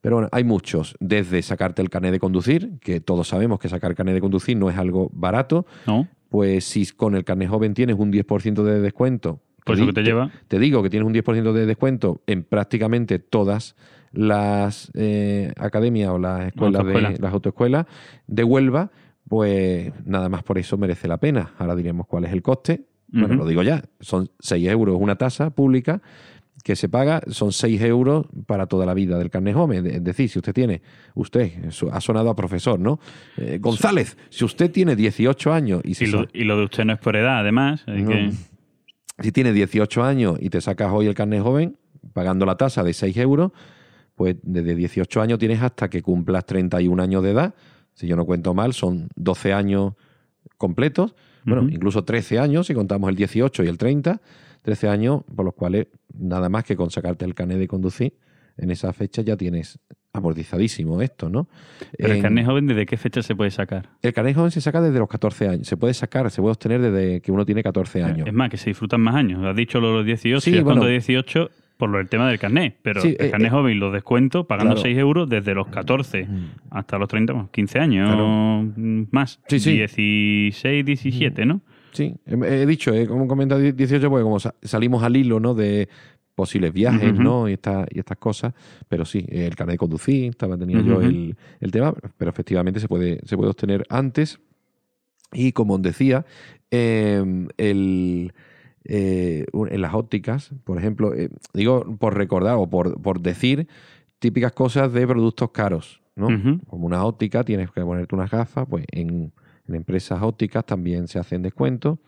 [0.00, 3.94] Pero bueno, hay muchos, desde sacarte el carnet de conducir, que todos sabemos que sacar
[3.94, 6.08] carnet de conducir no es algo barato, ¿No?
[6.30, 9.92] pues si con el carnet joven tienes un 10% de descuento, te eso di- que
[9.92, 10.30] te lleva.
[10.48, 13.76] te digo que tienes un 10% de descuento en prácticamente todas
[14.12, 17.86] las eh, academias o las escuelas de las autoescuelas
[18.26, 18.90] de Huelva,
[19.28, 21.52] pues nada más por eso merece la pena.
[21.58, 22.86] Ahora diremos cuál es el coste.
[23.12, 26.00] Bueno, lo digo ya, son 6 euros una tasa pública
[26.62, 29.86] que se paga, son 6 euros para toda la vida del carnet joven.
[29.86, 30.82] Es decir, si usted tiene,
[31.14, 31.52] usted,
[31.90, 33.00] ha sonado a profesor, ¿no?
[33.38, 36.84] Eh, González, si usted tiene 18 años y se Y lo, y lo de usted
[36.84, 37.82] no es por edad, además.
[37.86, 38.10] así no.
[38.10, 38.30] que-
[39.22, 41.76] Si tienes 18 años y te sacas hoy el carnet joven,
[42.12, 43.52] pagando la tasa de 6 euros,
[44.14, 47.54] pues desde 18 años tienes hasta que cumplas 31 años de edad.
[47.94, 49.94] Si yo no cuento mal, son 12 años
[50.58, 51.14] completos.
[51.44, 54.20] Bueno, incluso 13 años si contamos el 18 y el 30.
[54.62, 58.14] 13 años por los cuales nada más que con sacarte el carnet de conducir,
[58.56, 59.78] en esa fecha ya tienes
[60.12, 61.48] amortizadísimo esto, ¿no?
[61.96, 63.88] Pero el carnet joven, ¿desde qué fecha se puede sacar?
[64.02, 65.66] el carnet joven se saca desde los 14 años.
[65.66, 68.26] Se puede sacar, se puede obtener desde que uno tiene 14 años.
[68.26, 69.44] Es más, que se disfrutan más años.
[69.44, 70.64] Has dicho los 18, Sí, y bueno.
[70.66, 72.76] cuando 18 por lo del tema del carnet.
[72.82, 74.82] Pero Sí, el eh, carnet eh, joven lo descuento pagando claro.
[74.82, 76.28] 6 euros desde los 14
[76.70, 78.62] hasta los 30, bueno, 15 años Claro.
[78.76, 79.40] mm, más.
[79.48, 79.58] Sí.
[79.78, 81.62] 16, 17, ¿no?
[81.92, 85.54] Sí, he he dicho, eh, como comenta 18, porque como sa- salimos al hilo, ¿no?
[85.54, 85.88] De
[86.34, 87.12] posibles viajes.
[87.22, 87.48] ¿no?
[87.48, 88.54] Y, esta- y estas cosas.
[88.88, 92.88] Pero sí, el carnet de conducir, estaba, tenía yo el, el tema, pero efectivamente se
[92.88, 94.40] puede, se puede obtener antes.
[95.32, 96.24] Y como os decía,
[96.70, 97.22] eh,
[97.56, 98.32] el,
[98.84, 103.68] eh, en las ópticas, por ejemplo, eh, digo por recordar o por, por decir
[104.18, 106.28] típicas cosas de productos caros, ¿no?
[106.66, 109.32] Como una óptica, tienes que ponerte unas gafas, pues en,
[109.70, 111.98] en empresas ópticas también se hacen descuentos,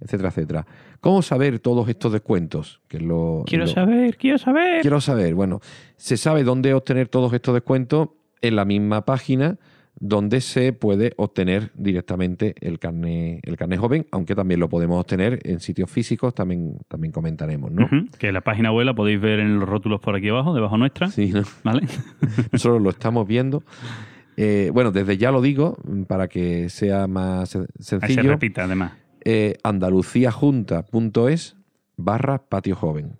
[0.00, 0.66] etcétera, etcétera.
[1.00, 2.80] ¿Cómo saber todos estos descuentos?
[2.88, 4.80] Que es lo- Quiero lo- saber, quiero saber.
[4.80, 5.60] Quiero saber, bueno,
[5.96, 8.08] se sabe dónde obtener todos estos descuentos
[8.40, 9.58] en la misma página
[10.00, 15.40] donde se puede obtener directamente el carnet, el carnet joven, aunque también lo podemos obtener
[15.42, 17.88] en sitios físicos, también, también comentaremos, ¿no?
[18.16, 21.08] Que la página web la podéis ver en los rótulos por aquí abajo, debajo nuestra.
[21.08, 21.42] Sí, ¿no?
[21.64, 21.82] ¿Vale?
[22.52, 23.64] nosotros lo estamos viendo.
[24.40, 28.60] Eh, bueno, desde ya lo digo, para que sea más sen- Ahí se sencillo, repite,
[28.60, 28.92] además.
[29.24, 31.56] eh, andaluciajunta.es
[31.96, 33.16] barra patio joven.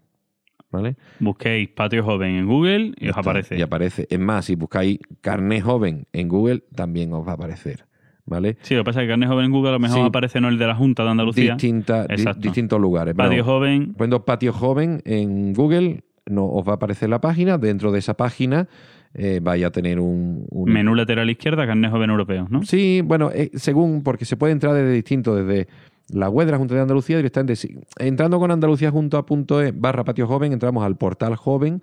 [0.70, 0.96] ¿Vale?
[1.18, 3.56] Busquéis Patio Joven en Google y os aparece.
[3.56, 4.06] Y aparece.
[4.10, 7.86] Es más, si buscáis carnet joven en Google, también os va a aparecer.
[8.26, 8.58] ¿Vale?
[8.60, 10.04] Sí, lo que pasa es que Carnet Joven en Google a lo mejor Sí.
[10.06, 11.54] aparece no el de la Junta de Andalucía.
[11.54, 12.40] Distinta- di- Exacto.
[12.42, 13.14] distintos lugares.
[13.14, 17.56] Patio Joven, Poniendo patio joven en Google, no os va a aparecer la página.
[17.56, 18.68] Dentro de esa página
[19.14, 22.62] eh, vais a tener un, un- menú lateral izquierda, Carnet Joven Europeo, ¿no?
[22.64, 25.68] Sí, bueno, eh, según, porque se puede entrar desde distinto, desde
[26.10, 27.54] la web de la Junta de Andalucía directamente.
[27.98, 31.82] Entrando con andaluciajunta.es barra patio joven, entramos al portal joven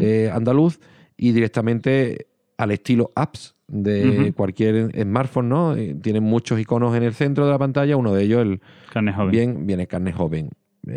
[0.00, 0.80] eh, andaluz
[1.16, 2.26] y directamente
[2.58, 5.74] al estilo apps de cualquier smartphone, ¿no?
[5.76, 8.60] Eh, tienen muchos iconos en el centro de la pantalla, uno de ellos, el
[8.92, 9.30] Carnet Joven.
[9.30, 10.50] bien, viene carne joven.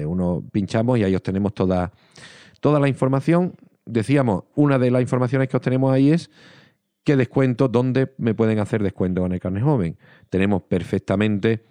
[0.05, 1.91] Uno pinchamos y ahí obtenemos toda,
[2.61, 3.53] toda la información.
[3.91, 6.29] Decíamos, una de las informaciones que obtenemos ahí es
[7.03, 9.97] qué descuento, dónde me pueden hacer descuento con el carne joven.
[10.29, 11.63] Tenemos perfectamente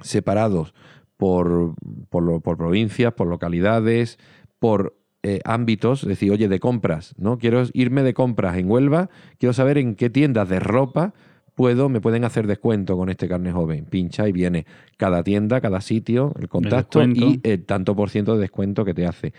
[0.00, 0.74] separados
[1.16, 1.74] por,
[2.08, 4.18] por, provincias, por localidades,
[4.58, 7.38] por eh, ámbitos, es decir, oye, de compras, ¿no?
[7.38, 11.14] Quiero irme de compras en Huelva, quiero saber en qué tiendas de ropa
[11.54, 13.84] puedo, me pueden hacer descuento con este carne joven.
[13.84, 14.64] Pincha y viene
[14.96, 19.06] cada tienda, cada sitio, el contacto y el tanto por ciento de descuento que te
[19.06, 19.34] hace.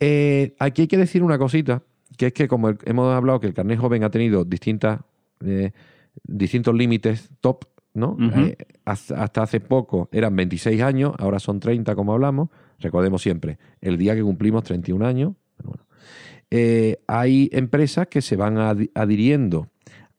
[0.00, 1.82] Eh, aquí hay que decir una cosita,
[2.16, 5.00] que es que como hemos hablado que el carnet joven ha tenido distintas,
[5.44, 5.72] eh,
[6.22, 8.16] distintos límites top, ¿no?
[8.36, 12.48] Eh, hasta, hace poco eran 26 años, ahora son 30 como hablamos.
[12.80, 15.34] Recordemos siempre, el día que cumplimos 31 años.
[15.62, 15.84] bueno.
[17.08, 18.58] Hay empresas que se van
[18.94, 19.70] adhiriendo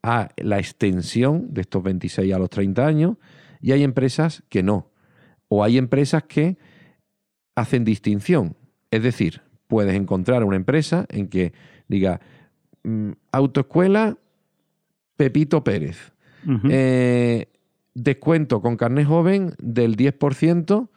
[0.03, 3.17] a la extensión de estos 26 a los 30 años
[3.61, 4.91] y hay empresas que no.
[5.47, 6.57] O hay empresas que
[7.55, 8.55] hacen distinción.
[8.91, 11.53] Es decir, puedes encontrar una empresa en que
[11.87, 12.19] diga
[12.83, 14.17] mm, autoescuela
[15.17, 16.13] Pepito Pérez.
[16.69, 17.47] Eh,
[17.95, 20.89] descuento con carnet joven del 10%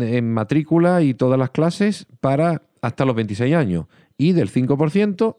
[0.00, 5.36] en matrícula y todas las clases para hasta los 26 años y del 5%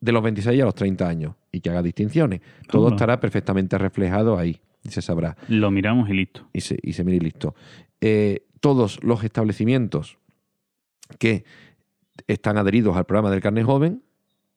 [0.00, 2.40] de los 26 a los 30 años y que haga distinciones.
[2.68, 6.48] Todo estará perfectamente reflejado ahí y se sabrá Lo miramos y listo.
[6.54, 7.54] y se, y se mire y listo.
[8.00, 10.16] Eh, todos los establecimientos
[11.18, 11.44] que
[12.32, 14.02] están adheridos al programa del carnet joven,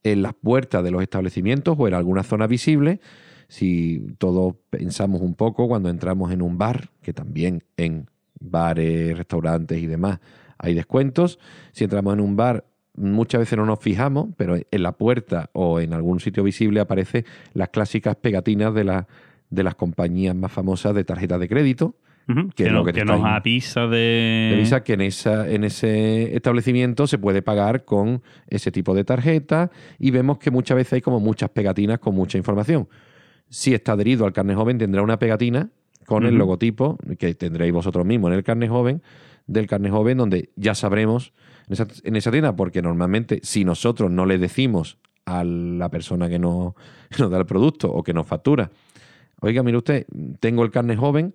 [0.04, 3.00] en las puertas de los establecimientos o en alguna zona visible,
[3.48, 8.10] si todos pensamos un poco cuando entramos en un bar, que también en
[8.40, 10.20] bares, restaurantes y demás
[10.58, 11.40] hay descuentos,
[11.72, 15.80] si entramos en un bar muchas veces no nos fijamos, pero en la puerta o
[15.80, 19.08] en algún sitio visible aparecen las clásicas pegatinas de, la-
[19.50, 22.94] de las compañías más famosas de tarjetas de crédito, Que Que, es lo no- que
[22.94, 23.34] te que está nos ahí.
[23.36, 24.48] avisa de...
[24.52, 29.04] te avisa que en, esa, en ese establecimiento se puede pagar con ese tipo de
[29.04, 32.88] tarjeta y vemos que muchas veces hay como muchas pegatinas con mucha información.
[33.50, 35.70] Si está adherido al carnet joven tendrá una pegatina
[36.06, 39.02] con el logotipo que tendréis vosotros mismos en el carnet joven
[39.48, 41.34] del carnet joven donde ya sabremos
[41.68, 46.28] en esa, en esa tienda porque normalmente si nosotros no le decimos a la persona
[46.30, 46.74] que nos,
[47.10, 48.72] que nos da el producto o que nos factura
[49.42, 50.06] oiga mire usted
[50.40, 51.34] tengo el carnet joven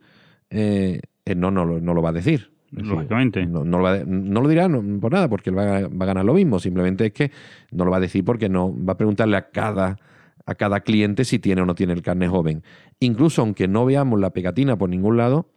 [0.50, 3.46] eh, él no, no, lo- no lo va a decir Lógicamente.
[3.46, 4.68] no, no lo va a de- no lo dirá
[5.00, 6.58] por nada, porque él va a, va a ganar lo mismo.
[6.58, 7.30] Simplemente es que
[7.70, 9.96] no lo va a decir porque no va a preguntarle a cada,
[10.44, 12.62] a cada cliente si tiene o no tiene el carnet joven.
[13.00, 15.48] Incluso aunque no veamos la pegatina por ningún lado,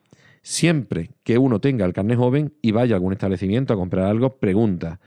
[0.42, 4.38] siempre que uno tenga el carnet joven y vaya a algún establecimiento a comprar algo,
[4.38, 5.00] pregunta,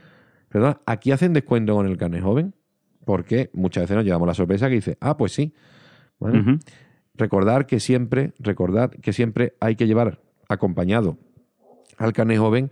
[0.53, 0.81] ¿verdad?
[0.87, 2.55] ¿Aquí hacen descuento con el carnet joven?
[3.05, 5.53] Porque muchas veces nos llevamos la sorpresa que dice, ah, pues sí.
[6.39, 6.59] Ujú.
[7.15, 11.17] Recordar que siempre, recordar que siempre hay que llevar acompañado
[11.97, 12.71] al carnet joven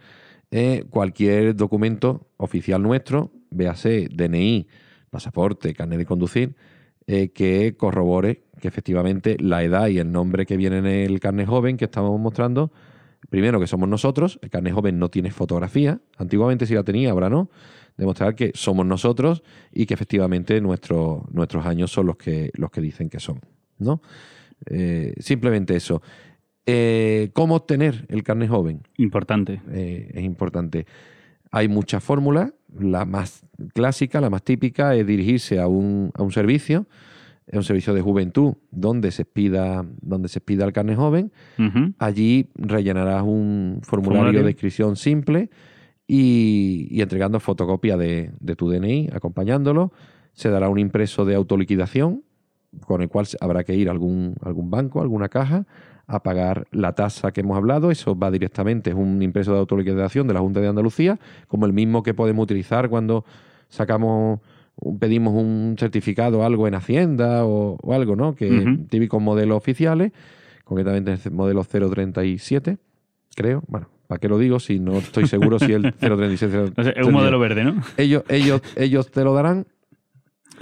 [0.50, 4.66] eh, cualquier documento oficial nuestro, véase DNI,
[5.10, 6.54] pasaporte, carnet de conducir,
[7.06, 11.48] eh, que corrobore que efectivamente la edad y el nombre que viene en el carnet
[11.48, 12.70] joven que estamos mostrando,
[13.30, 17.30] primero que somos nosotros, el carnet joven no tiene fotografía, antiguamente sí la tenía, ahora
[17.30, 17.50] no,
[17.96, 22.80] demostrar que somos nosotros y que efectivamente nuestro- nuestros años son los que, los que
[22.80, 23.40] dicen que son.
[23.82, 24.00] ¿No?
[24.66, 26.02] Eh, simplemente eso.
[26.66, 28.82] Eh, ¿Cómo obtener el carnet joven?
[28.96, 29.60] Importante.
[29.70, 30.86] Eh, es importante.
[31.50, 32.52] Hay muchas fórmulas.
[32.78, 36.86] La más clásica, la más típica, es dirigirse a un, a un servicio,
[37.52, 41.32] a un servicio de juventud, donde se pida, donde se pida el carnet joven.
[41.98, 44.44] Allí rellenarás un formulario, Formulario.
[44.44, 45.50] de inscripción simple
[46.06, 49.92] y, y entregando fotocopia de, de tu DNI, acompañándolo.
[50.32, 52.22] Se dará un impreso de autoliquidación,
[52.86, 55.66] con el cual habrá que ir a algún, algún banco, alguna caja,
[56.06, 57.90] a pagar la tasa que hemos hablado.
[57.90, 61.72] Eso va directamente, es un impreso de autoliquidación de la Junta de Andalucía, como el
[61.72, 63.24] mismo que podemos utilizar cuando
[63.68, 64.40] sacamos
[64.98, 68.34] pedimos un certificado o algo en Hacienda o, o algo, ¿no?
[68.34, 68.84] Que Ujú.
[68.88, 70.12] típicos modelos oficiales,
[70.64, 72.78] concretamente el modelo 037,
[73.36, 73.62] creo.
[73.68, 77.06] Bueno, ¿para qué lo digo si no estoy seguro si el 037 No sé, es
[77.06, 77.74] un modelo verde, ¿no?
[77.96, 79.66] ellos, ellos, ellos te lo darán.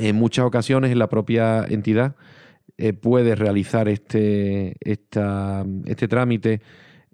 [0.00, 2.16] En muchas ocasiones en la propia entidad
[2.78, 6.62] eh, puedes realizar este, esta, este trámite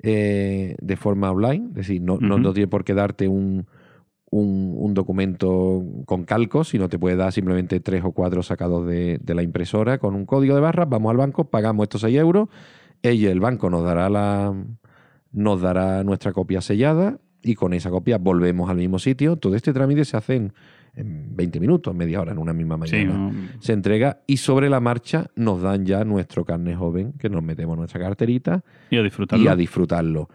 [0.03, 2.42] eh, de forma online, es decir, no, no, Ujú.
[2.42, 3.66] no tiene por qué darte un,
[4.31, 9.18] un, un documento con calcos, sino te puede dar simplemente tres o cuatro sacados de,
[9.20, 12.49] de la impresora con un código de barras, vamos al banco, pagamos estos 6 euros,
[13.03, 14.55] ella, el banco, nos dará la
[15.33, 19.37] nos dará nuestra copia sellada y con esa copia volvemos al mismo sitio.
[19.37, 20.53] Todo este trámite se hace en,
[20.96, 23.30] en 20 minutos, media hora, en una misma Sí, mañana.
[23.30, 27.42] no, Se entrega y sobre la marcha nos dan ya nuestro carnet joven, que nos
[27.42, 29.44] metemos en nuestra carterita y a disfrutarlo.
[29.44, 30.28] y a disfrutarlo.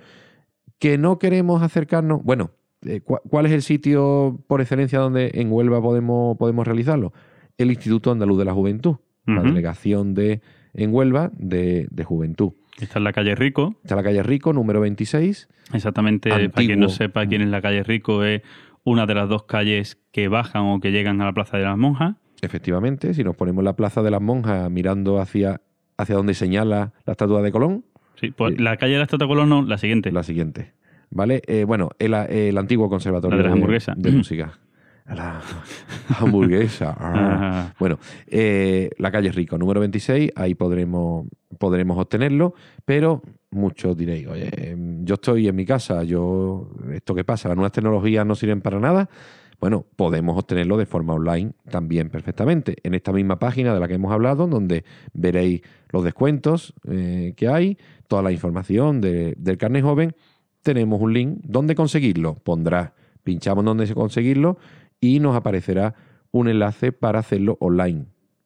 [0.80, 2.24] Que no queremos acercarnos.
[2.24, 2.52] Bueno,
[2.84, 7.13] eh, ¿cu- ¿cuál es el sitio por excelencia donde en Huelva podemos, podemos realizarlo?
[7.58, 8.95] El Instituto Andaluz de la Juventud,
[9.28, 10.41] la delegación de
[10.74, 12.54] en Huelva de, de Juventud.
[12.80, 13.76] Está en la calle Rico.
[13.84, 15.47] Está la calle Rico, número 26.
[15.74, 18.41] Exactamente, para quien no sepa quién es la calle Rico, es
[18.84, 21.78] una de las dos calles que bajan o que llegan a la Plaza de las
[21.78, 22.15] Monjas.
[22.41, 25.62] Efectivamente, si nos ponemos la Plaza de las Monjas mirando hacia,
[25.98, 27.86] hacia donde señala la estatua de Colón,
[28.20, 28.62] Sí, pues Sí.
[28.62, 30.12] la calle de la Estatua Colón no, la siguiente.
[30.12, 30.74] la siguiente.
[31.10, 31.41] ¿Vale?
[31.47, 33.95] Eh, bueno, el, el antiguo conservatorio La de las hamburguesas.
[33.97, 34.60] de música.
[35.08, 35.41] La
[36.20, 36.95] hamburguesa.
[36.99, 37.74] Ah.
[37.80, 37.97] Bueno,
[38.28, 41.28] eh, la calle Rico, número 26, ahí podremos,
[41.58, 42.53] podremos obtenerlo,
[42.86, 43.22] pero
[43.52, 47.49] muchos diréis, oye, em, yo estoy en mi casa, yo, ¿esto qué pasa?
[47.49, 49.10] ¿Las nuevas tecnologías no sirven para nada?
[49.60, 52.78] bueno, podemos obtenerlo de forma online también perfectamente.
[52.82, 54.84] En esta misma página de la que hemos hablado, donde
[55.14, 57.78] veréis los descuentos eh, que hay,
[58.08, 60.16] toda la información de- del carnet joven,
[60.64, 61.41] tenemos un link.
[61.43, 62.39] ¿Dónde conseguirlo?
[62.43, 64.58] Pondrá, pinchamos dónde conseguirlo
[64.99, 65.93] y nos aparecerá
[66.32, 68.06] un enlace para hacerlo online.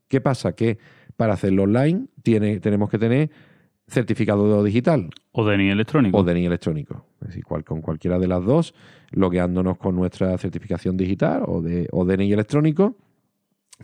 [0.09, 0.53] ¿Qué pasa?
[0.53, 0.79] Que
[1.15, 3.29] para hacerlo online tiene, tenemos que tener
[3.87, 6.17] certificado digital O DNI electrónico.
[6.17, 7.05] o DNI electrónico.
[7.21, 8.73] Es decir, cual- con cualquiera de las dos,
[9.11, 12.95] logueándonos con nuestra certificación digital o, de, o DNI electrónico,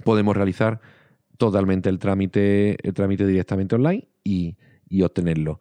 [0.04, 0.80] podemos realizar
[1.38, 4.56] totalmente el trámite, el trámite directamente online y,
[4.90, 5.60] y obtenerlo.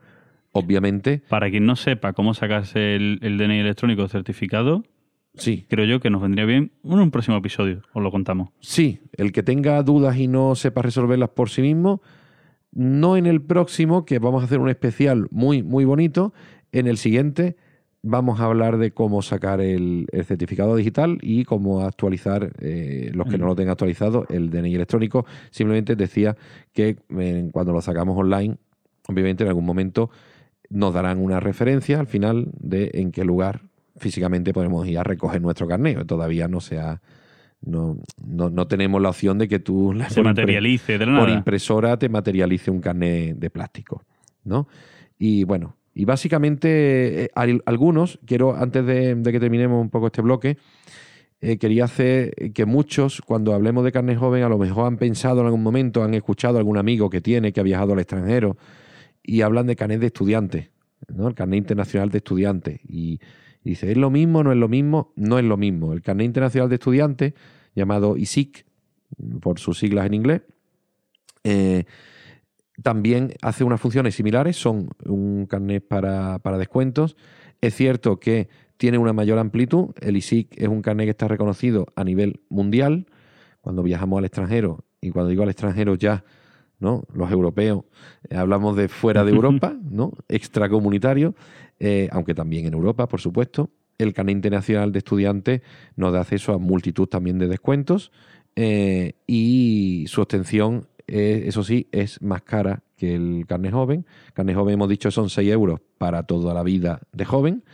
[0.53, 4.83] Obviamente, Para quien no sepa cómo sacarse el, el DNI electrónico certificado,
[5.35, 7.83] sí, creo yo que nos vendría bien en un próximo episodio.
[7.93, 8.51] Os lo contamos.
[8.61, 12.03] Sí, el que tenga dudas y no sepa resolverlas por sí mismo,
[12.73, 16.33] no en el próximo, que vamos a hacer un especial muy, muy bonito.
[16.73, 17.57] En el siguiente
[18.03, 23.29] vamos a hablar de cómo sacar el, el certificado digital y cómo actualizar, eh, los
[23.29, 25.27] que no lo tengan actualizado, el DNI electrónico.
[25.51, 26.37] Simplemente decía
[26.73, 28.57] que eh, cuando lo sacamos online,
[29.09, 30.11] obviamente en algún momento
[30.71, 33.63] nos darán una referencia al final de en qué lugar
[33.97, 36.07] físicamente podemos ir a recoger nuestro carnet.
[36.07, 37.03] Todavía no se ha,
[37.63, 41.29] no, no, no tenemos la opción de que tú la- Se materialice de la por
[41.31, 44.03] impresora te materialice un carnet de plástico,
[44.45, 44.67] ¿no?
[45.19, 50.07] Y bueno, y básicamente eh, al- algunos, quiero antes de, de que terminemos un poco
[50.07, 50.57] este bloque,
[51.43, 55.41] eh, quería hacer que muchos, cuando hablemos de carnet joven, a lo mejor han pensado
[55.41, 58.57] en algún momento, han escuchado a algún amigo que tiene, que ha viajado al extranjero,
[59.23, 60.71] y hablan de carnet de estudiante,
[61.15, 61.29] ¿no?
[61.29, 62.81] El carnet internacional de estudiante.
[62.87, 63.21] Y
[63.63, 64.43] dice, ¿es lo mismo?
[64.43, 65.13] ¿No es lo mismo?
[65.17, 65.93] No es lo mismo.
[65.93, 67.35] El carnet internacional de estudiante,
[67.75, 68.67] llamado ISIC,
[69.41, 70.43] por sus siglas en inglés,
[71.45, 71.85] eh,
[72.83, 77.17] también hace unas funciones similares, son un carnet para, para descuentos.
[77.61, 79.91] Es cierto que tiene una mayor amplitud.
[80.01, 83.07] El ISIC es un carnet que está reconocido a nivel mundial.
[83.61, 86.25] Cuando viajamos al extranjero, y cuando digo al extranjero ya,
[86.79, 87.05] ¿no?
[87.13, 87.85] Los europeos,
[88.31, 90.13] eh, hablamos de fuera de Europa, ¿no?
[90.29, 91.35] Extracomunitario,
[91.81, 93.71] eh, aunque también en Europa, por supuesto.
[93.99, 95.63] El carnet internacional de estudiantes
[95.97, 98.13] nos da acceso a multitud también de descuentos
[98.57, 104.07] eh, y su obtención, eso sí, es más cara que el carnet joven.
[104.33, 107.65] Carnet joven, hemos dicho, son 6 euros para toda la vida de joven.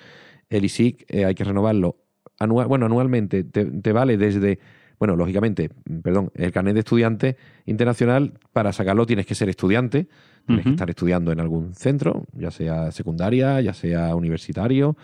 [0.48, 1.96] El ISIC eh, hay que renovarlo
[2.38, 4.58] bueno, anualmente, te, te vale desde,
[4.98, 5.70] bueno, lógicamente,
[6.02, 10.06] perdón, el carnet de estudiante internacional, para sacarlo tienes que ser estudiante,
[10.46, 14.96] tienes que estar estudiando en algún centro, ya sea secundaria, ya sea universitario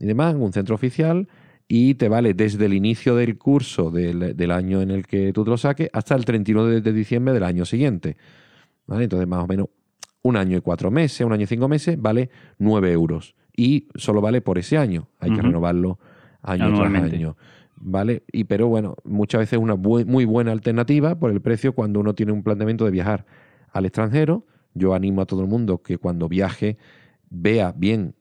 [0.00, 1.28] y demás, un centro oficial,
[1.66, 5.44] y te vale desde el inicio del curso del, del año en el que tú
[5.44, 8.16] te lo saques hasta el 31 de, de diciembre del año siguiente.
[8.86, 9.04] ¿Vale?
[9.04, 9.66] Entonces, más o menos
[10.22, 13.34] un año y cuatro meses, un año y cinco meses, vale 9 euros.
[13.54, 15.08] Y solo vale por ese año.
[15.20, 15.98] Hay que renovarlo
[16.42, 17.36] año tras año.
[17.76, 18.22] ¿Vale?
[18.32, 22.00] Y pero bueno, muchas veces es una bu- muy buena alternativa por el precio cuando
[22.00, 23.26] uno tiene un planteamiento de viajar
[23.72, 24.46] al extranjero.
[24.78, 26.76] Yo animo a todo el mundo que cuando viaje
[27.30, 28.14] vea bien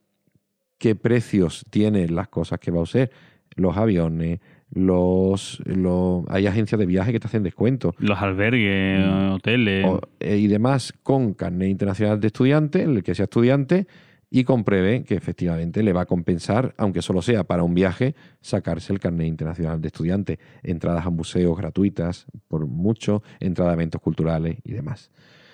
[0.78, 3.10] qué precios tienen las cosas que va a usar,
[3.55, 4.39] los aviones,
[4.72, 9.32] los, los hay agencias de viaje que te hacen descuentos Los albergues, Mm.
[9.32, 9.86] hoteles.
[9.86, 13.88] o- eh, y demás con carnet internacional de estudiante, el que sea estudiante,
[14.30, 18.91] y compruebe que efectivamente le va a compensar, aunque solo sea para un viaje, sacarse
[18.91, 20.38] el carnet internacional de estudiante.
[20.64, 25.12] Entradas a museos gratuitas, por mucho, entrada a eventos culturales y demás.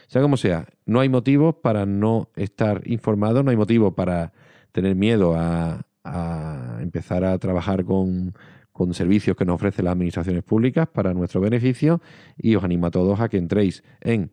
[0.08, 4.34] Sea como sea, no hay motivos para no estar informado, no hay motivo para
[4.72, 5.86] tener miedo a,
[6.82, 8.34] empezar a trabajar con,
[8.74, 12.02] con servicios que nos ofrecen las administraciones públicas para nuestro beneficio
[12.38, 14.32] y os animo a todos a que entréis en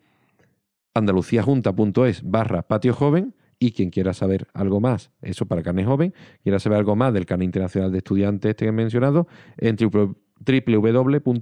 [0.95, 6.59] andaluciajunta.es barra patio joven y quien quiera saber algo más, eso para carne joven, quiera
[6.59, 11.37] saber algo más del carnet internacional de estudiantes este que he mencionado, en www.isic.es.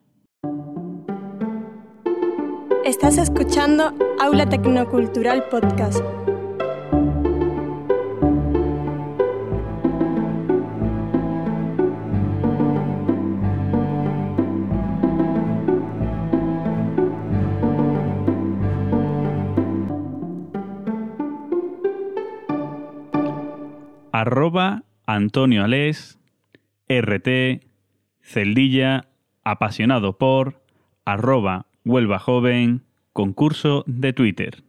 [2.85, 6.01] Estás escuchando Aula Tecnocultural Podcast.
[24.13, 26.19] Arroba Antonio Alés,
[26.89, 27.63] RT,
[28.21, 29.07] Celdilla,
[29.45, 30.63] apasionado por,
[31.05, 32.83] arroba Huelva Joven,
[33.13, 34.63] concurso de Twitter.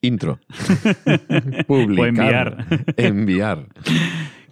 [0.00, 0.40] Intro.
[1.66, 2.02] Publicar.
[2.02, 2.66] O enviar.
[2.96, 3.66] Enviar.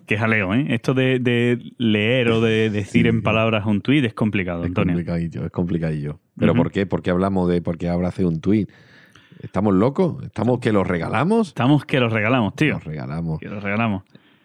[0.06, 0.66] Que jaleo, ¿eh?
[0.70, 3.08] Esto de, de leer o de decir Sí.
[3.08, 4.94] en palabras un tuit es complicado, Es Antonio.
[4.94, 6.20] complicadillo, es complicadillo.
[6.38, 6.62] ¿Pero Ujú.
[6.62, 6.86] por qué?
[6.86, 8.70] ¿Por qué hablamos de por qué ahora hace un tuit?
[9.42, 10.22] ¿Estamos locos?
[10.24, 11.48] ¿Estamos que los regalamos?
[11.48, 12.74] Estamos que los regalamos, tío.
[12.74, 13.38] Los regalamos.
[13.38, 14.02] Que los regalamos.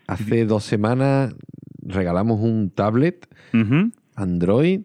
[0.07, 1.35] Hace dos semanas
[1.81, 3.91] regalamos un tablet Ujú.
[4.15, 4.81] Android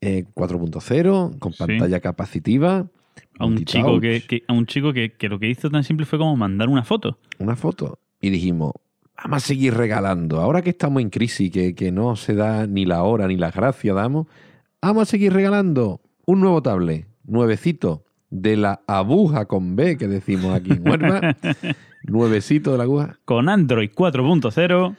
[0.00, 1.58] eh, 4.0 con Sí.
[1.58, 2.86] pantalla capacitiva.
[3.38, 6.06] A un chico, que, que- a un chico que, que lo que hizo tan simple
[6.06, 7.18] fue como mandar una foto.
[7.38, 7.98] Una foto.
[8.20, 8.72] Y dijimos,
[9.22, 10.40] vamos a seguir regalando.
[10.40, 13.50] Ahora que estamos en crisis, que, que no se da ni la hora ni la
[13.50, 14.26] gracia damos,
[14.80, 20.54] vamos a seguir regalando un nuevo tablet, nuevecito, de la aguja con B que decimos
[20.54, 21.36] aquí en Huelva.
[22.04, 23.18] nuevecito de la aguja.
[23.24, 24.96] Con Android 4.0.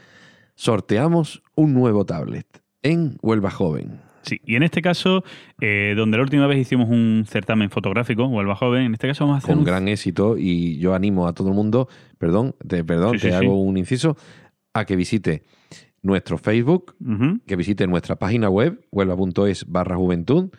[0.56, 2.46] Sorteamos un nuevo tablet
[2.84, 4.00] en Huelva Joven.
[4.22, 5.24] Sí, y en este caso,
[5.60, 9.36] eh, donde la última vez hicimos un certamen fotográfico, Huelva Joven, en este caso vamos
[9.36, 9.66] a hacer con un...
[9.66, 13.34] gran éxito y yo animo a todo el mundo, perdón, te, perdón, Sí, te sí.
[13.34, 14.16] hago un inciso,
[14.74, 15.44] a que visite
[16.02, 16.96] nuestro Facebook,
[17.46, 20.52] que visite nuestra página web, huelva.es barra juventud,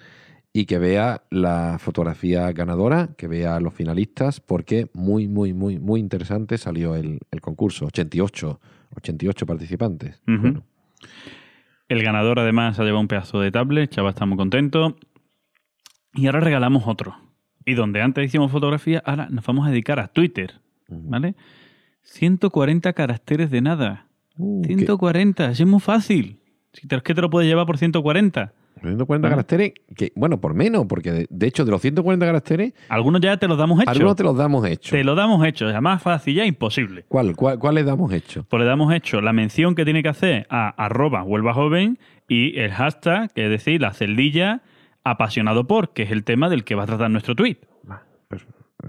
[0.57, 5.81] y que vea la fotografía ganadora, que vea a los finalistas, porque muy, muy, muy,
[5.81, 7.87] muy interesante salió el, el concurso.
[7.87, 8.61] 88,
[8.97, 10.23] 88 participantes.
[10.29, 10.41] Ujú.
[10.41, 10.63] Bueno,
[11.89, 14.97] El ganador además ha llevado un pedazo de tablet, chaval está muy contento.
[16.15, 17.17] Y ahora regalamos otro.
[17.67, 21.03] Y donde antes hicimos fotografía, ahora nos vamos a dedicar a Twitter, ujú.
[21.11, 21.35] ¿vale?
[22.03, 24.07] 140 caracteres de nada.
[24.39, 24.77] Uh, ¿qué?
[24.77, 26.39] 140, es muy fácil.
[26.73, 28.53] Si te, es que te lo puedes llevar por 140.
[28.81, 29.33] 140 Vale.
[29.33, 33.37] caracteres, que, bueno, por menos, porque de, de hecho de los 140 caracteres, Algunos ya
[33.37, 33.93] te los damos hechos.
[33.95, 34.91] algunos te los damos hechos.
[34.91, 35.68] Te lo damos hecho.
[35.70, 37.05] Es más fácil ya, imposible.
[37.09, 38.45] ¿Cuál, cuál, ¿Cuál les damos hecho?
[38.49, 41.99] Pues le damos hecho la mención que tiene que hacer a arroba Huelva Joven
[42.29, 44.62] y el hashtag, que es decir, la celdilla
[45.05, 47.59] apasionado por, que es el tema del que va a tratar nuestro tweet.
[48.29, 48.47] Pues,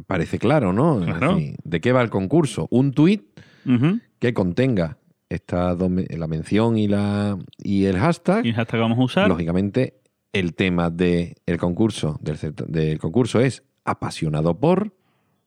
[0.08, 1.00] parece claro, ¿no?
[1.02, 1.38] Claro.
[1.64, 2.68] ¿De qué va el concurso?
[2.72, 4.00] Un Ujú.
[4.20, 4.98] que contenga
[5.30, 8.46] estas dos la mención y, la, y el hashtag.
[8.46, 9.28] Y el hashtag que vamos a usar.
[9.28, 10.02] Lógicamente,
[10.34, 14.94] el tema del concurso, del, concurso es apasionado por.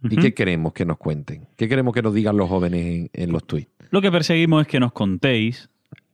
[0.03, 1.49] ¿Y qué queremos que nos cuenten?
[1.57, 3.73] ¿Qué queremos que nos digan los jóvenes en, en los tweets?
[3.91, 5.71] Lo que perseguimos es que nos contéis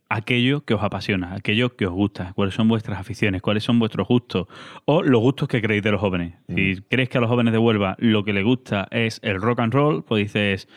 [0.09, 4.07] aquello que os apasiona, aquello que os gusta, cuáles son vuestras aficiones, cuáles son vuestros
[4.07, 4.47] gustos
[4.85, 6.35] o los gustos que creéis de los jóvenes.
[6.49, 9.61] Si crees que a los jóvenes de Huelva lo que les gusta es el rock
[9.61, 10.69] and roll, pues dices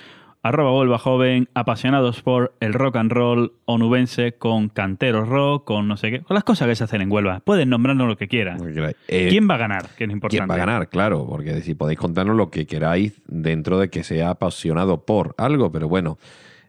[0.47, 5.97] arroba Huelva joven, apasionados por el rock and roll onubense con canteros rock, con no
[5.97, 7.41] sé qué, con las cosas que se hacen en Huelva.
[7.41, 8.59] Pueden nombrarnos lo que quieran.
[9.07, 9.89] Eh, ¿Quién va a ganar?
[9.97, 10.37] Que es importante.
[10.37, 10.89] ¿Quién va a ganar?
[10.89, 15.71] Claro, porque si podéis contarnos lo que queráis dentro de que sea apasionado por algo,
[15.71, 16.17] pero bueno,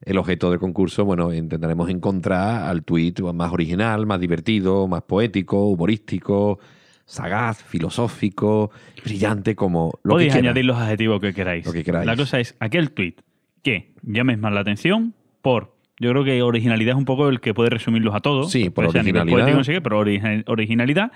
[0.05, 5.67] el objeto del concurso, bueno, intentaremos encontrar al tweet más original, más divertido, más poético,
[5.69, 6.59] humorístico,
[7.05, 8.71] sagaz, filosófico,
[9.05, 10.51] brillante, como lo Podéis que quieras.
[10.51, 11.67] añadir los adjetivos que queráis.
[11.67, 12.07] Lo que queráis.
[12.07, 13.15] La cosa es aquel tweet
[13.63, 15.77] que llames más la atención por.
[16.01, 18.51] Yo creo que originalidad es un poco el que puede resumirlos a todos.
[18.53, 19.37] Sí, por Puede nivel originalidad.
[19.37, 21.11] poético, no sé qué, pero origi- originalidad,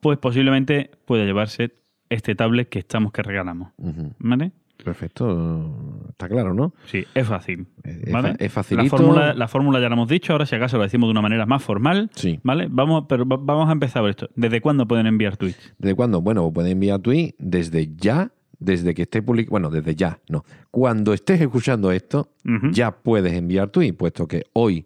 [0.00, 1.72] pues posiblemente pueda llevarse
[2.10, 3.72] este tablet que estamos que regalamos.
[4.18, 4.52] ¿Vale?
[4.84, 6.72] Perfecto, está claro, ¿no?
[6.86, 7.66] Sí, es fácil.
[7.84, 8.34] Es- ¿vale?
[8.38, 8.84] es facilito.
[8.84, 11.22] La fórmula, la fórmula ya la hemos dicho, ahora si acaso lo decimos de una
[11.22, 12.10] manera más formal.
[12.14, 12.38] Sí.
[12.42, 12.68] ¿Vale?
[12.70, 14.28] Vamos, pero va- vamos a empezar por esto.
[14.36, 15.74] ¿Desde cuándo pueden enviar tweets?
[15.78, 16.20] ¿Desde cuándo?
[16.20, 19.50] Bueno, puedes enviar tweet desde ya, desde que esté publicado.
[19.52, 20.44] Bueno, desde ya, no.
[20.70, 22.32] Cuando estés escuchando esto,
[22.72, 24.84] ya puedes enviar tweet, puesto que hoy,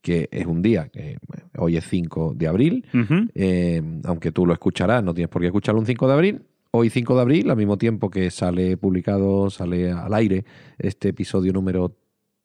[0.00, 2.86] que es un día, que bueno, hoy es 5 de abril,
[3.34, 6.42] eh, aunque tú lo escucharás, no tienes por qué escucharlo un 5 de abril.
[6.72, 10.44] Hoy 5 de abril, al mismo tiempo que sale publicado, sale al aire
[10.78, 11.96] este episodio número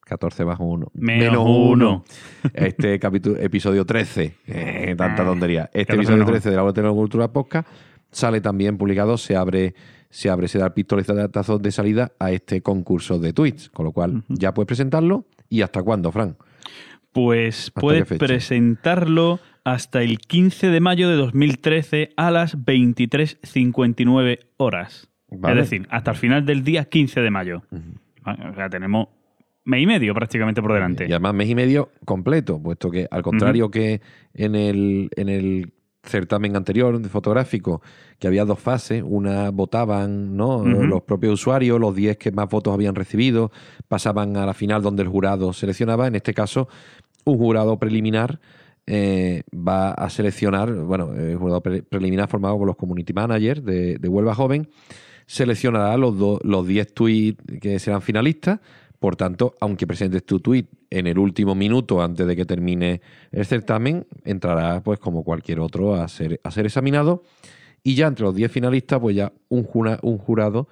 [0.02, 0.92] 14 bajo 1.
[0.96, 2.04] Menos uno.
[2.54, 4.36] Este capítulo, episodio 13.
[4.48, 5.64] Eh, tanta Ah, tontería.
[5.74, 7.68] Este 14 episodio menos 13 de la Vuelta de la Cultura Podcast
[8.12, 9.76] sale también publicado, se abre,
[10.16, 13.70] se abre, se da el pistoletazo de salida a este concurso de tweets.
[13.70, 15.26] Con lo cual, ya puedes presentarlo.
[15.50, 16.38] ¿Y hasta cuándo, Fran?
[17.12, 25.10] Pues ¿Hasta puedes presentarlo hasta el 15 de mayo de 2013 a las 23.59 horas.
[25.30, 25.60] Vale.
[25.60, 27.64] Es decir, hasta el final del día 15 de mayo.
[28.26, 29.10] O sea, tenemos
[29.66, 31.08] mes y medio prácticamente por delante.
[31.10, 34.00] Y además mes y medio completo, puesto que al contrario que
[34.34, 35.74] en el, en el
[36.06, 37.82] certamen anterior de fotográfico,
[38.20, 40.64] que había dos fases, una votaban ¿no?
[40.88, 43.52] Los propios usuarios, los 10 que más votos habían recibido,
[43.88, 46.68] pasaban a la final donde el jurado seleccionaba, en este caso
[47.26, 48.40] un jurado preliminar
[48.88, 53.98] eh, va a seleccionar, bueno, el jurado pre- preliminar formado por los community managers de,
[53.98, 54.70] de Huelva Joven,
[55.26, 58.60] seleccionará los, do- los 10 tweets que serán finalistas.
[59.00, 60.66] Por tanto, aunque presentes tu tweet
[60.98, 65.96] en el último minuto antes de que termine el certamen, entrará pues como cualquier otro
[65.96, 67.24] a ser, a ser examinado.
[67.84, 70.68] Y ya entre los 10 finalistas, pues ya un, jura- un jurado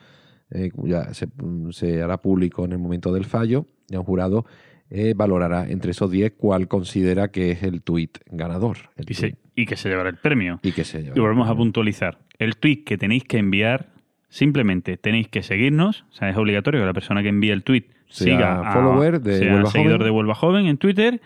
[0.51, 1.27] eh, ya se,
[1.71, 4.45] se hará público en el momento del fallo, y un jurado
[4.89, 8.77] eh, valorará entre esos 10 cuál considera que es el tuit ganador.
[8.95, 10.59] el Y, se- tuit- y que se llevará el premio.
[10.63, 11.15] y que se lleva.
[11.15, 12.19] Y volvemos a puntualizar.
[12.39, 13.92] El tweet que tenéis que enviar,
[14.33, 16.05] simplemente tenéis que seguirnos.
[16.09, 19.21] O sea, es obligatorio que la persona que envíe el tweet Sea siga a- follower
[19.21, 20.05] de sea Huelva seguidor Joven.
[20.05, 21.21] de Huelva Joven en Twitter.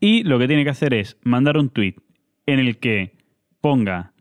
[0.00, 1.94] Y lo que tiene que hacer es mandar un tweet
[2.46, 3.12] en el que
[3.60, 4.12] ponga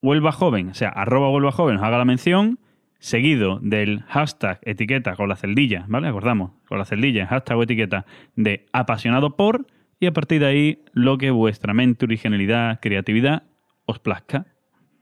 [0.00, 2.58] Huelva Joven, o sea, arroba Huelva Joven, os haga la mención,
[3.00, 6.06] seguido del hashtag etiqueta con la celdilla, ¿vale?
[6.08, 9.66] Acordamos, con la celdilla, hashtag o etiqueta de apasionado por,
[9.98, 13.42] y a partir de ahí lo que vuestra mente, originalidad, creatividad
[13.86, 14.46] os plazca.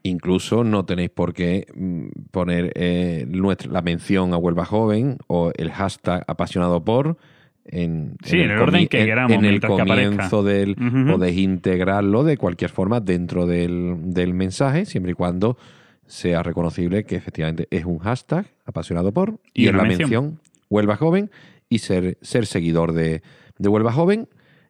[0.03, 5.51] Incluso no tenéis por qué mm, poner eh, nuestra, la mención a Huelva Joven o
[5.57, 7.17] el hashtag apasionado por
[7.65, 11.11] en, Sí, en el orden que queramos, en el que comienzo del Ujú.
[11.17, 15.57] podéis integrarlo de cualquier forma dentro del, del mensaje siempre y cuando
[16.07, 20.09] sea reconocible que efectivamente es un hashtag apasionado por Y una la mención.
[20.09, 20.39] mención
[20.69, 21.29] Huelva Joven
[21.67, 23.21] y ser, ser seguidor de,
[23.59, 24.27] de Huelva Joven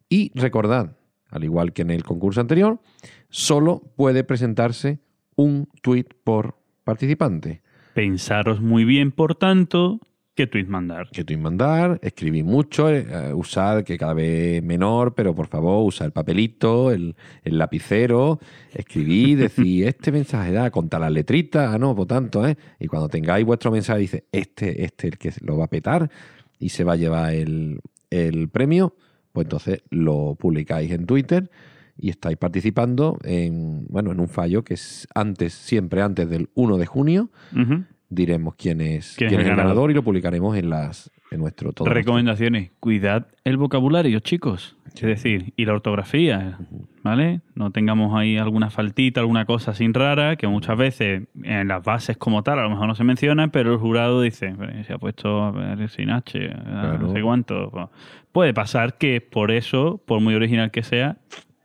[0.10, 0.96] y recordad
[1.30, 2.80] al igual que en el concurso anterior
[3.30, 5.00] solo puede presentarse
[5.40, 7.62] un tweet por participante
[7.94, 10.00] Pensaros muy bien, por tanto,
[10.36, 11.10] qué tweet mandar.
[11.12, 16.06] que tweet mandar, escribir mucho, eh, usar que cada vez menor, pero por favor, usa
[16.06, 18.40] el papelito, el, el lapicero,
[18.74, 22.58] escribir, decir, este mensaje da, contar las letritas, ah, no, por tanto, ¿eh?
[22.80, 26.10] Y cuando tengáis vuestro mensaje, dice, este, este el que lo va a petar
[26.60, 27.80] y se va a llevar el,
[28.10, 28.96] el premio,
[29.34, 31.50] pues entonces lo publicáis en Twitter
[32.00, 36.78] y estáis participando en, bueno, en un fallo que es antes, siempre antes del 1
[36.78, 37.30] de junio,
[38.10, 39.68] diremos quién es, ¿Quién quién es el ganador?
[39.74, 42.72] ganador y lo publicaremos en las en nuestro todo nuestro- Recomendaciones.
[42.80, 44.76] Cuidad el vocabulario, chicos.
[44.96, 46.58] Es decir, y la ortografía,
[47.04, 47.42] ¿vale?
[47.54, 52.18] No tengamos ahí alguna faltita, alguna cosa sin rara, que muchas veces en las bases
[52.18, 54.98] como tal a lo mejor no se menciona, pero el jurado dice, "Pero se ha
[54.98, 55.54] puesto
[55.90, 57.14] sin H, a no Claro.
[57.14, 57.70] sé cuánto.
[57.70, 57.88] Pues,
[58.32, 61.18] Puede pasar que por eso, por muy original que sea,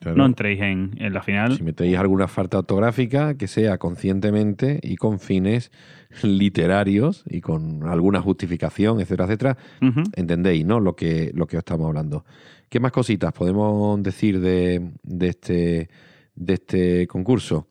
[0.04, 0.18] Claro.
[0.18, 1.56] no entréis en, en la final.
[1.56, 5.72] Si metéis alguna falta ortográfica, que sea conscientemente y con fines
[6.22, 9.56] literarios y con alguna justificación, etcétera, etcétera,
[10.14, 10.78] entendéis, ¿no?
[10.78, 12.24] Lo que, lo que os estamos hablando.
[12.68, 15.88] ¿Qué más cositas podemos decir de, de este,
[16.34, 17.68] de este concurso?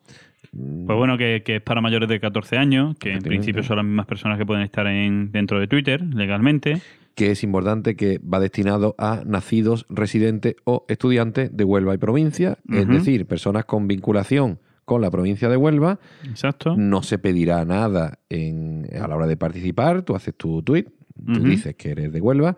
[0.52, 3.86] Pues bueno, que, que es para mayores de 14 años, que en principio son las
[3.86, 6.82] mismas personas que pueden estar en, dentro de Twitter legalmente.
[7.16, 12.58] Que es importante que va destinado a nacidos, residentes o estudiantes de Huelva y provincia,
[12.70, 16.00] es decir, personas con vinculación con la provincia de Huelva.
[16.28, 16.76] Exacto.
[16.76, 20.86] No se pedirá nada en- a la hora de participar, tú haces tu tweet,
[21.26, 22.58] tú dices que eres de Huelva.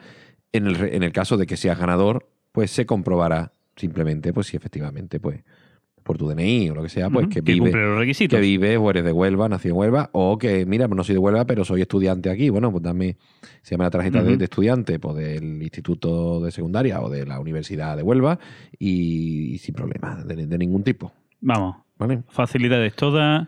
[0.54, 4.56] En el, en el caso de que seas ganador, pues se comprobará simplemente pues si
[4.58, 5.44] efectivamente pues
[6.06, 8.38] por tu DNI o lo que sea, pues que que vive los requisitos.
[8.38, 11.20] que vives o eres de Huelva, nacido en Huelva, o que, mira, no soy de
[11.20, 12.52] Huelva, pero soy estudiante aquí.
[12.52, 13.18] Bueno, pues dame,
[13.64, 17.98] se llama la tarjeta de, estudiante pues, del instituto de secundaria o de la Universidad
[17.98, 18.38] de Huelva
[18.78, 21.12] y, y sin problema, de, de ningún tipo.
[21.42, 22.22] Vamos, ¿Vale?
[22.30, 23.48] facilidades todas,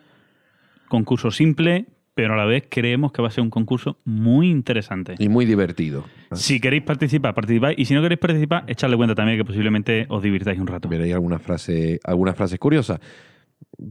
[0.88, 1.86] concurso simple,
[2.18, 5.14] pero a la vez creemos que va a ser un concurso muy interesante.
[5.20, 6.04] Y muy divertido.
[6.32, 7.78] Si queréis participar, participáis.
[7.78, 10.90] Y si no queréis participar, echadle cuenta también que posiblemente os divirtáis un rato.
[10.90, 13.00] Veréis algunas frases, algunas frases curiosas.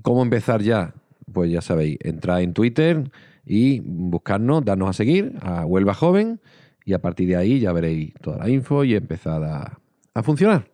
[0.03, 0.93] ¿Cómo empezar ya?
[1.33, 3.13] Pues ya sabéis, entrad en Twitter
[3.45, 6.41] y buscarnos, darnos a seguir a Huelva Joven
[6.85, 9.79] y a partir de ahí ya veréis toda la info y empezad a,
[10.15, 10.67] a funcionar.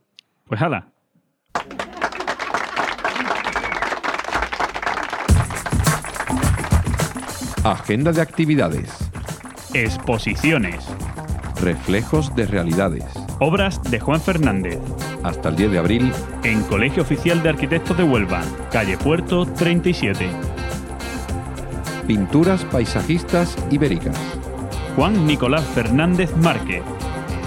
[0.46, 0.90] Pues hala.
[7.64, 8.90] Agenda de actividades,
[9.74, 10.84] Exposiciones.
[11.60, 13.04] reflejos de realidades.
[13.38, 14.78] Obras de Juan Fernández.
[15.22, 18.42] Hasta el 10 de abril, En Colegio Oficial de Arquitectos de Huelva,
[18.72, 20.28] calle Puerto 37.
[22.06, 24.18] pinturas paisajistas ibéricas.
[24.96, 26.82] Juan Nicolás Fernández Márquez.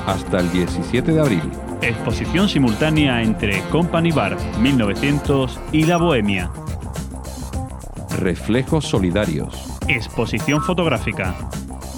[0.07, 1.43] Hasta el 17 de abril,
[1.82, 6.49] Exposición simultánea entre Company Bar 1900 y La Bohemia.
[8.18, 9.64] reflejos solidarios.
[9.88, 11.36] Exposición fotográfica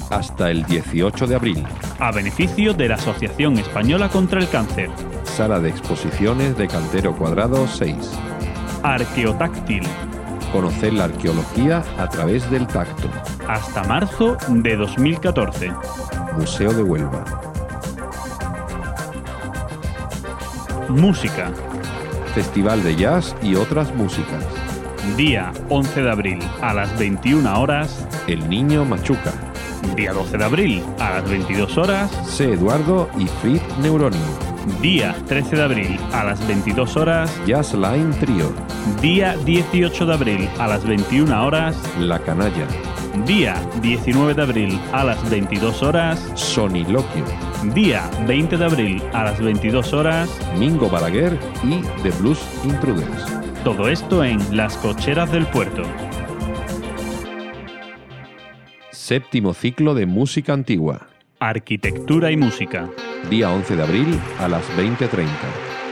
[0.09, 1.63] Hasta el 18 de abril,
[1.99, 4.89] a beneficio de la Asociación Española contra el Cáncer.
[5.23, 7.95] sala de exposiciones de Cantero Cuadrado 6.
[8.83, 9.83] Arqueotáctil
[10.51, 13.09] Conocer la arqueología a través del tacto.
[13.47, 15.71] hasta marzo de 2014.
[16.38, 17.23] Museo de Huelva.
[20.89, 21.51] Música.
[22.33, 24.45] Festival de jazz y otras músicas.
[25.15, 28.07] Día 11 de abril a las 21 horas.
[28.27, 29.33] El Niño Machuca.
[29.95, 32.11] Día 12 de abril a las 22 horas.
[32.25, 32.53] C.
[32.53, 34.17] Eduardo y Fritz Neuroni.
[34.81, 37.31] Día 13 de abril a las 22 horas.
[37.45, 38.53] Jazz Line Trio.
[39.01, 41.75] Día 18 de abril a las 21 horas.
[41.99, 42.67] La Canalla.
[43.26, 46.20] Día 19 de abril a las 22 horas.
[46.36, 47.24] Soniloquio,
[47.74, 50.30] Día 20 de abril a las 22 horas.
[50.57, 53.26] Mingo Balaguer y The Blues Intruders.
[53.63, 55.84] Todo esto en Las Cocheras del Puerto.
[58.91, 61.07] Séptimo ciclo de música antigua.
[61.39, 62.89] Arquitectura y música.
[63.30, 65.28] Día 11 de abril a las 20.30.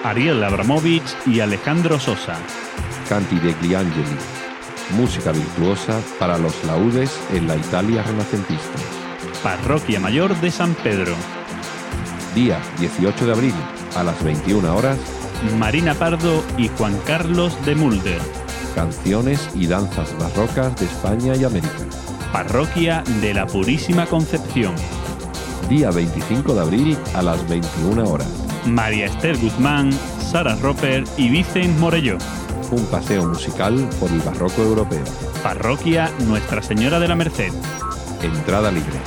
[0.03, 2.35] Ariel Abramovich y Alejandro Sosa.
[3.09, 4.44] Canti degli Angeli.
[4.91, 8.77] Música virtuosa para los laudes en la Italia renacentista.
[9.43, 11.13] Parroquia Mayor de San Pedro.
[12.35, 13.53] Día 18 de abril
[13.95, 14.97] a las 21 horas.
[15.57, 18.21] Marina Pardo y Juan Carlos de Mulder.
[18.75, 21.73] Canciones y danzas barrocas de España y América.
[22.31, 24.75] Parroquia de la Purísima Concepción.
[25.67, 28.27] Día 25 de abril a las 21 horas.
[28.65, 32.17] María Esther Guzmán, Sara Roper y Vicent Morello.
[32.71, 35.03] Un paseo musical por el barroco europeo.
[35.43, 37.53] Parroquia Nuestra Señora de la Merced.
[38.21, 38.99] Entrada libre.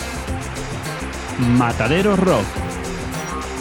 [1.56, 2.44] Matadero Rock.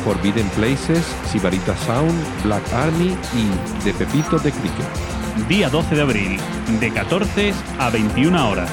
[0.03, 5.47] Forbidden Places, Sibarita Sound, Black Army y De Pepito de Cricket.
[5.49, 6.39] Día 12 de abril,
[6.79, 8.69] de 14 a 21 horas.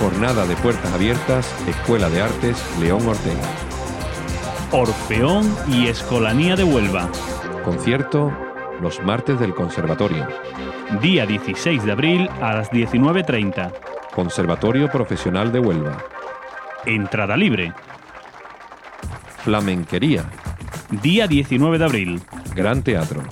[0.00, 3.42] Jornada de puertas abiertas, Escuela de Artes León Ortega.
[4.72, 7.08] Orfeón y Escolanía de Huelva.
[7.64, 8.45] Concierto
[8.80, 10.26] los martes del Conservatorio.
[11.00, 13.72] Día 16 de abril a las 19.30.
[14.14, 15.98] Conservatorio Profesional de Huelva.
[16.84, 17.72] Entrada libre.
[19.38, 20.24] Flamenquería.
[21.02, 22.22] Día 19 de abril.
[22.54, 23.22] Gran Teatro.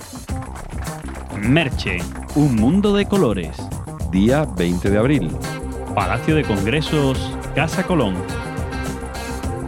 [1.41, 1.97] Merche.
[2.35, 3.57] Un mundo de colores.
[4.11, 5.31] Día 20 de abril.
[5.93, 7.37] Palacio de Congresos.
[7.55, 8.15] Casa Colón.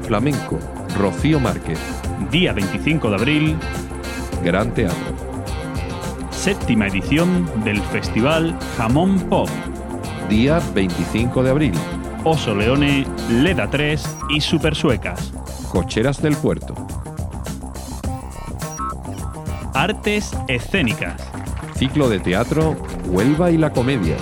[0.04, 0.60] Flamenco.
[0.98, 1.80] Rocío Márquez.
[2.32, 3.56] Día 25 de abril.
[4.44, 5.27] Gran Teatro.
[6.48, 9.50] Séptima edición del Festival Jamón Pop.
[10.30, 11.74] Día 25 de abril.
[12.24, 15.34] Oso Leone, Leda 3 y Super Suecas.
[15.70, 16.74] Cocheras del Puerto.
[19.74, 21.22] Artes escénicas.
[21.76, 22.78] Ciclo de teatro
[23.08, 24.16] Huelva y la Comedia.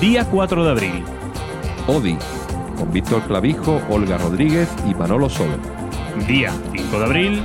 [0.00, 1.04] Día 4 de abril.
[1.86, 2.18] Odi.
[2.76, 5.58] Con Víctor Clavijo, Olga Rodríguez y Manolo Solo.
[6.26, 7.42] Día 5 de abril.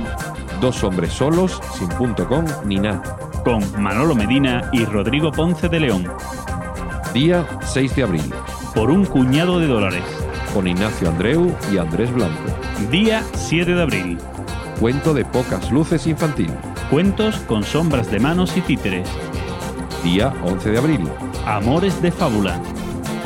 [0.60, 3.23] Dos hombres solos, sin punto com ni nada.
[3.44, 6.10] Con Manolo Medina y Rodrigo Ponce de León.
[7.12, 8.32] Día 6 de abril.
[8.74, 10.02] Por un cuñado de dólares.
[10.54, 12.42] Con Ignacio Andreu y Andrés Blanco.
[12.90, 14.18] Día 7 de abril.
[14.80, 16.50] Cuento de pocas luces infantil.
[16.90, 19.06] Cuentos con sombras de manos y títeres.
[20.02, 21.08] Día 11 de abril.
[21.46, 22.58] Amores de fábula.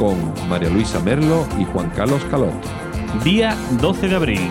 [0.00, 0.16] Con
[0.48, 2.52] María Luisa Merlo y Juan Carlos Calot.
[3.22, 4.50] Día 12 de abril.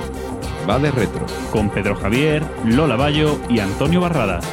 [0.67, 1.25] Va de retro.
[1.51, 4.45] Con Pedro Javier, Lola Bayo y Antonio Barradas.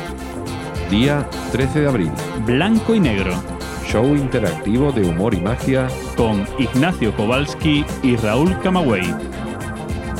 [0.94, 2.12] Día 13 de abril.
[2.46, 3.34] Blanco y negro.
[3.84, 5.88] Show interactivo de humor y magia.
[6.16, 9.02] Con Ignacio Kowalski y Raúl Camagüey.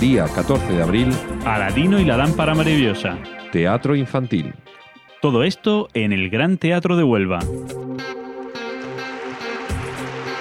[0.00, 1.14] Día 14 de abril.
[1.46, 3.16] Aladino y la lámpara maravillosa.
[3.52, 4.52] Teatro infantil.
[5.22, 7.38] Todo esto en el Gran Teatro de Huelva.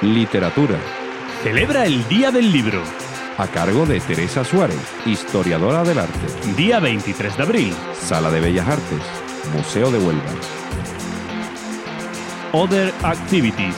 [0.02, 0.80] Literatura.
[1.44, 2.82] Celebra el Día del Libro.
[3.38, 6.54] A cargo de Teresa Suárez, historiadora del arte.
[6.58, 7.74] Día 23 de abril.
[7.94, 9.23] Sala de Bellas Artes.
[9.54, 10.24] Museo de Huelva.
[12.52, 13.76] Other Activities.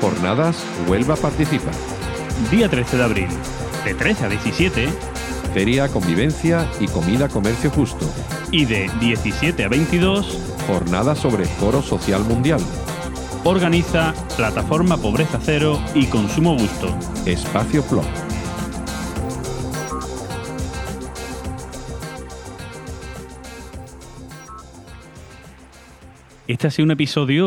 [0.00, 1.70] Jornadas Huelva participa.
[2.50, 3.28] Día 13 de abril.
[3.84, 4.88] De 13 a 17.
[5.54, 8.06] Feria Convivencia y Comida Comercio Justo.
[8.50, 10.38] Y de 17 a 22.
[10.66, 12.60] Jornada sobre Foro Social Mundial.
[13.44, 16.94] Organiza Plataforma Pobreza Cero y Consumo Gusto.
[17.26, 18.04] Espacio Plop.
[26.48, 27.44] Este ha sido un episodio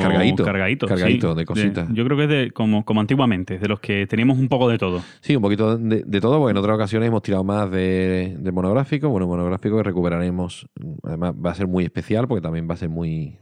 [0.00, 1.38] Cargadito, cargadito, cargadito sí.
[1.38, 1.88] de cositas.
[1.92, 4.76] yo creo que es de, como, como antiguamente, de los que teníamos un poco de
[4.76, 5.00] todo.
[5.20, 8.52] Sí, un poquito de, de todo, porque en otras ocasiones hemos tirado más de, de
[8.52, 9.08] monográfico.
[9.08, 10.68] Bueno, monográfico que recuperaremos.
[11.02, 13.38] Además, va a ser muy especial porque también va a ser muy.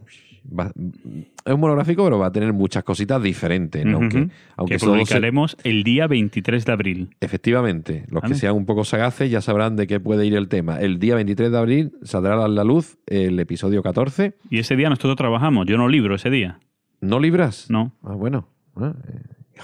[0.47, 0.73] Va-
[1.45, 3.85] es un monográfico, pero va a tener muchas cositas diferentes.
[3.87, 7.11] Aunque, aunque que se- publicaremos el día 23 de abril.
[7.21, 10.81] Efectivamente, los que sean un poco sagaces ya sabrán de qué puede ir el tema.
[10.81, 14.35] El día 23 de abril saldrá a la luz el episodio 14.
[14.51, 15.67] Y ese día nosotros trabajamos.
[15.67, 16.59] Yo no libro ese día.
[17.01, 17.71] ¿No libras?
[17.71, 17.93] No.
[18.03, 18.49] Ah, bueno.
[18.77, 19.59] Ah, eh,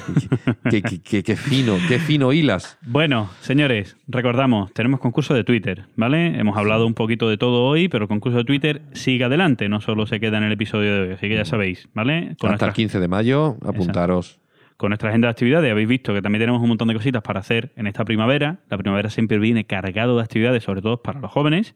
[0.70, 2.78] qué, qué- qué- qué fino, qué fino hilas.
[2.86, 6.38] Bueno, señores, recordamos, tenemos concurso de Twitter, ¿vale?
[6.38, 9.80] Hemos hablado un poquito de todo hoy, pero el concurso de Twitter sigue adelante, no
[9.80, 12.20] solo se queda en el episodio de hoy, así que ya sabéis, ¿vale?
[12.20, 14.40] Con Hasta nuestra, el 15 de mayo, apuntaros.
[14.76, 17.40] con nuestra agenda de actividades habéis visto que también tenemos un montón de cositas para
[17.40, 18.58] hacer en esta primavera.
[18.68, 21.74] La primavera siempre viene cargado de actividades, sobre todo para los jóvenes.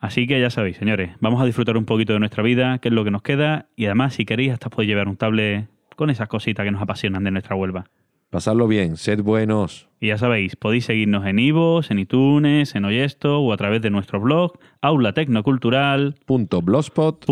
[0.00, 2.94] Así que ya sabéis, señores, vamos a disfrutar un poquito de nuestra vida, qué es
[2.94, 5.66] lo que nos queda, y además, si queréis, hasta podéis llevar un tablet
[5.98, 7.86] con esas cositas que nos apasionan de nuestra Huelva.
[8.30, 9.88] Pasadlo bien, sed buenos.
[10.00, 13.90] Y ya sabéis, podéis seguirnos en Ivos, en iTunes, en Oyesto o a través de
[13.90, 14.52] nuestro blog
[16.62, 17.24] blogspot.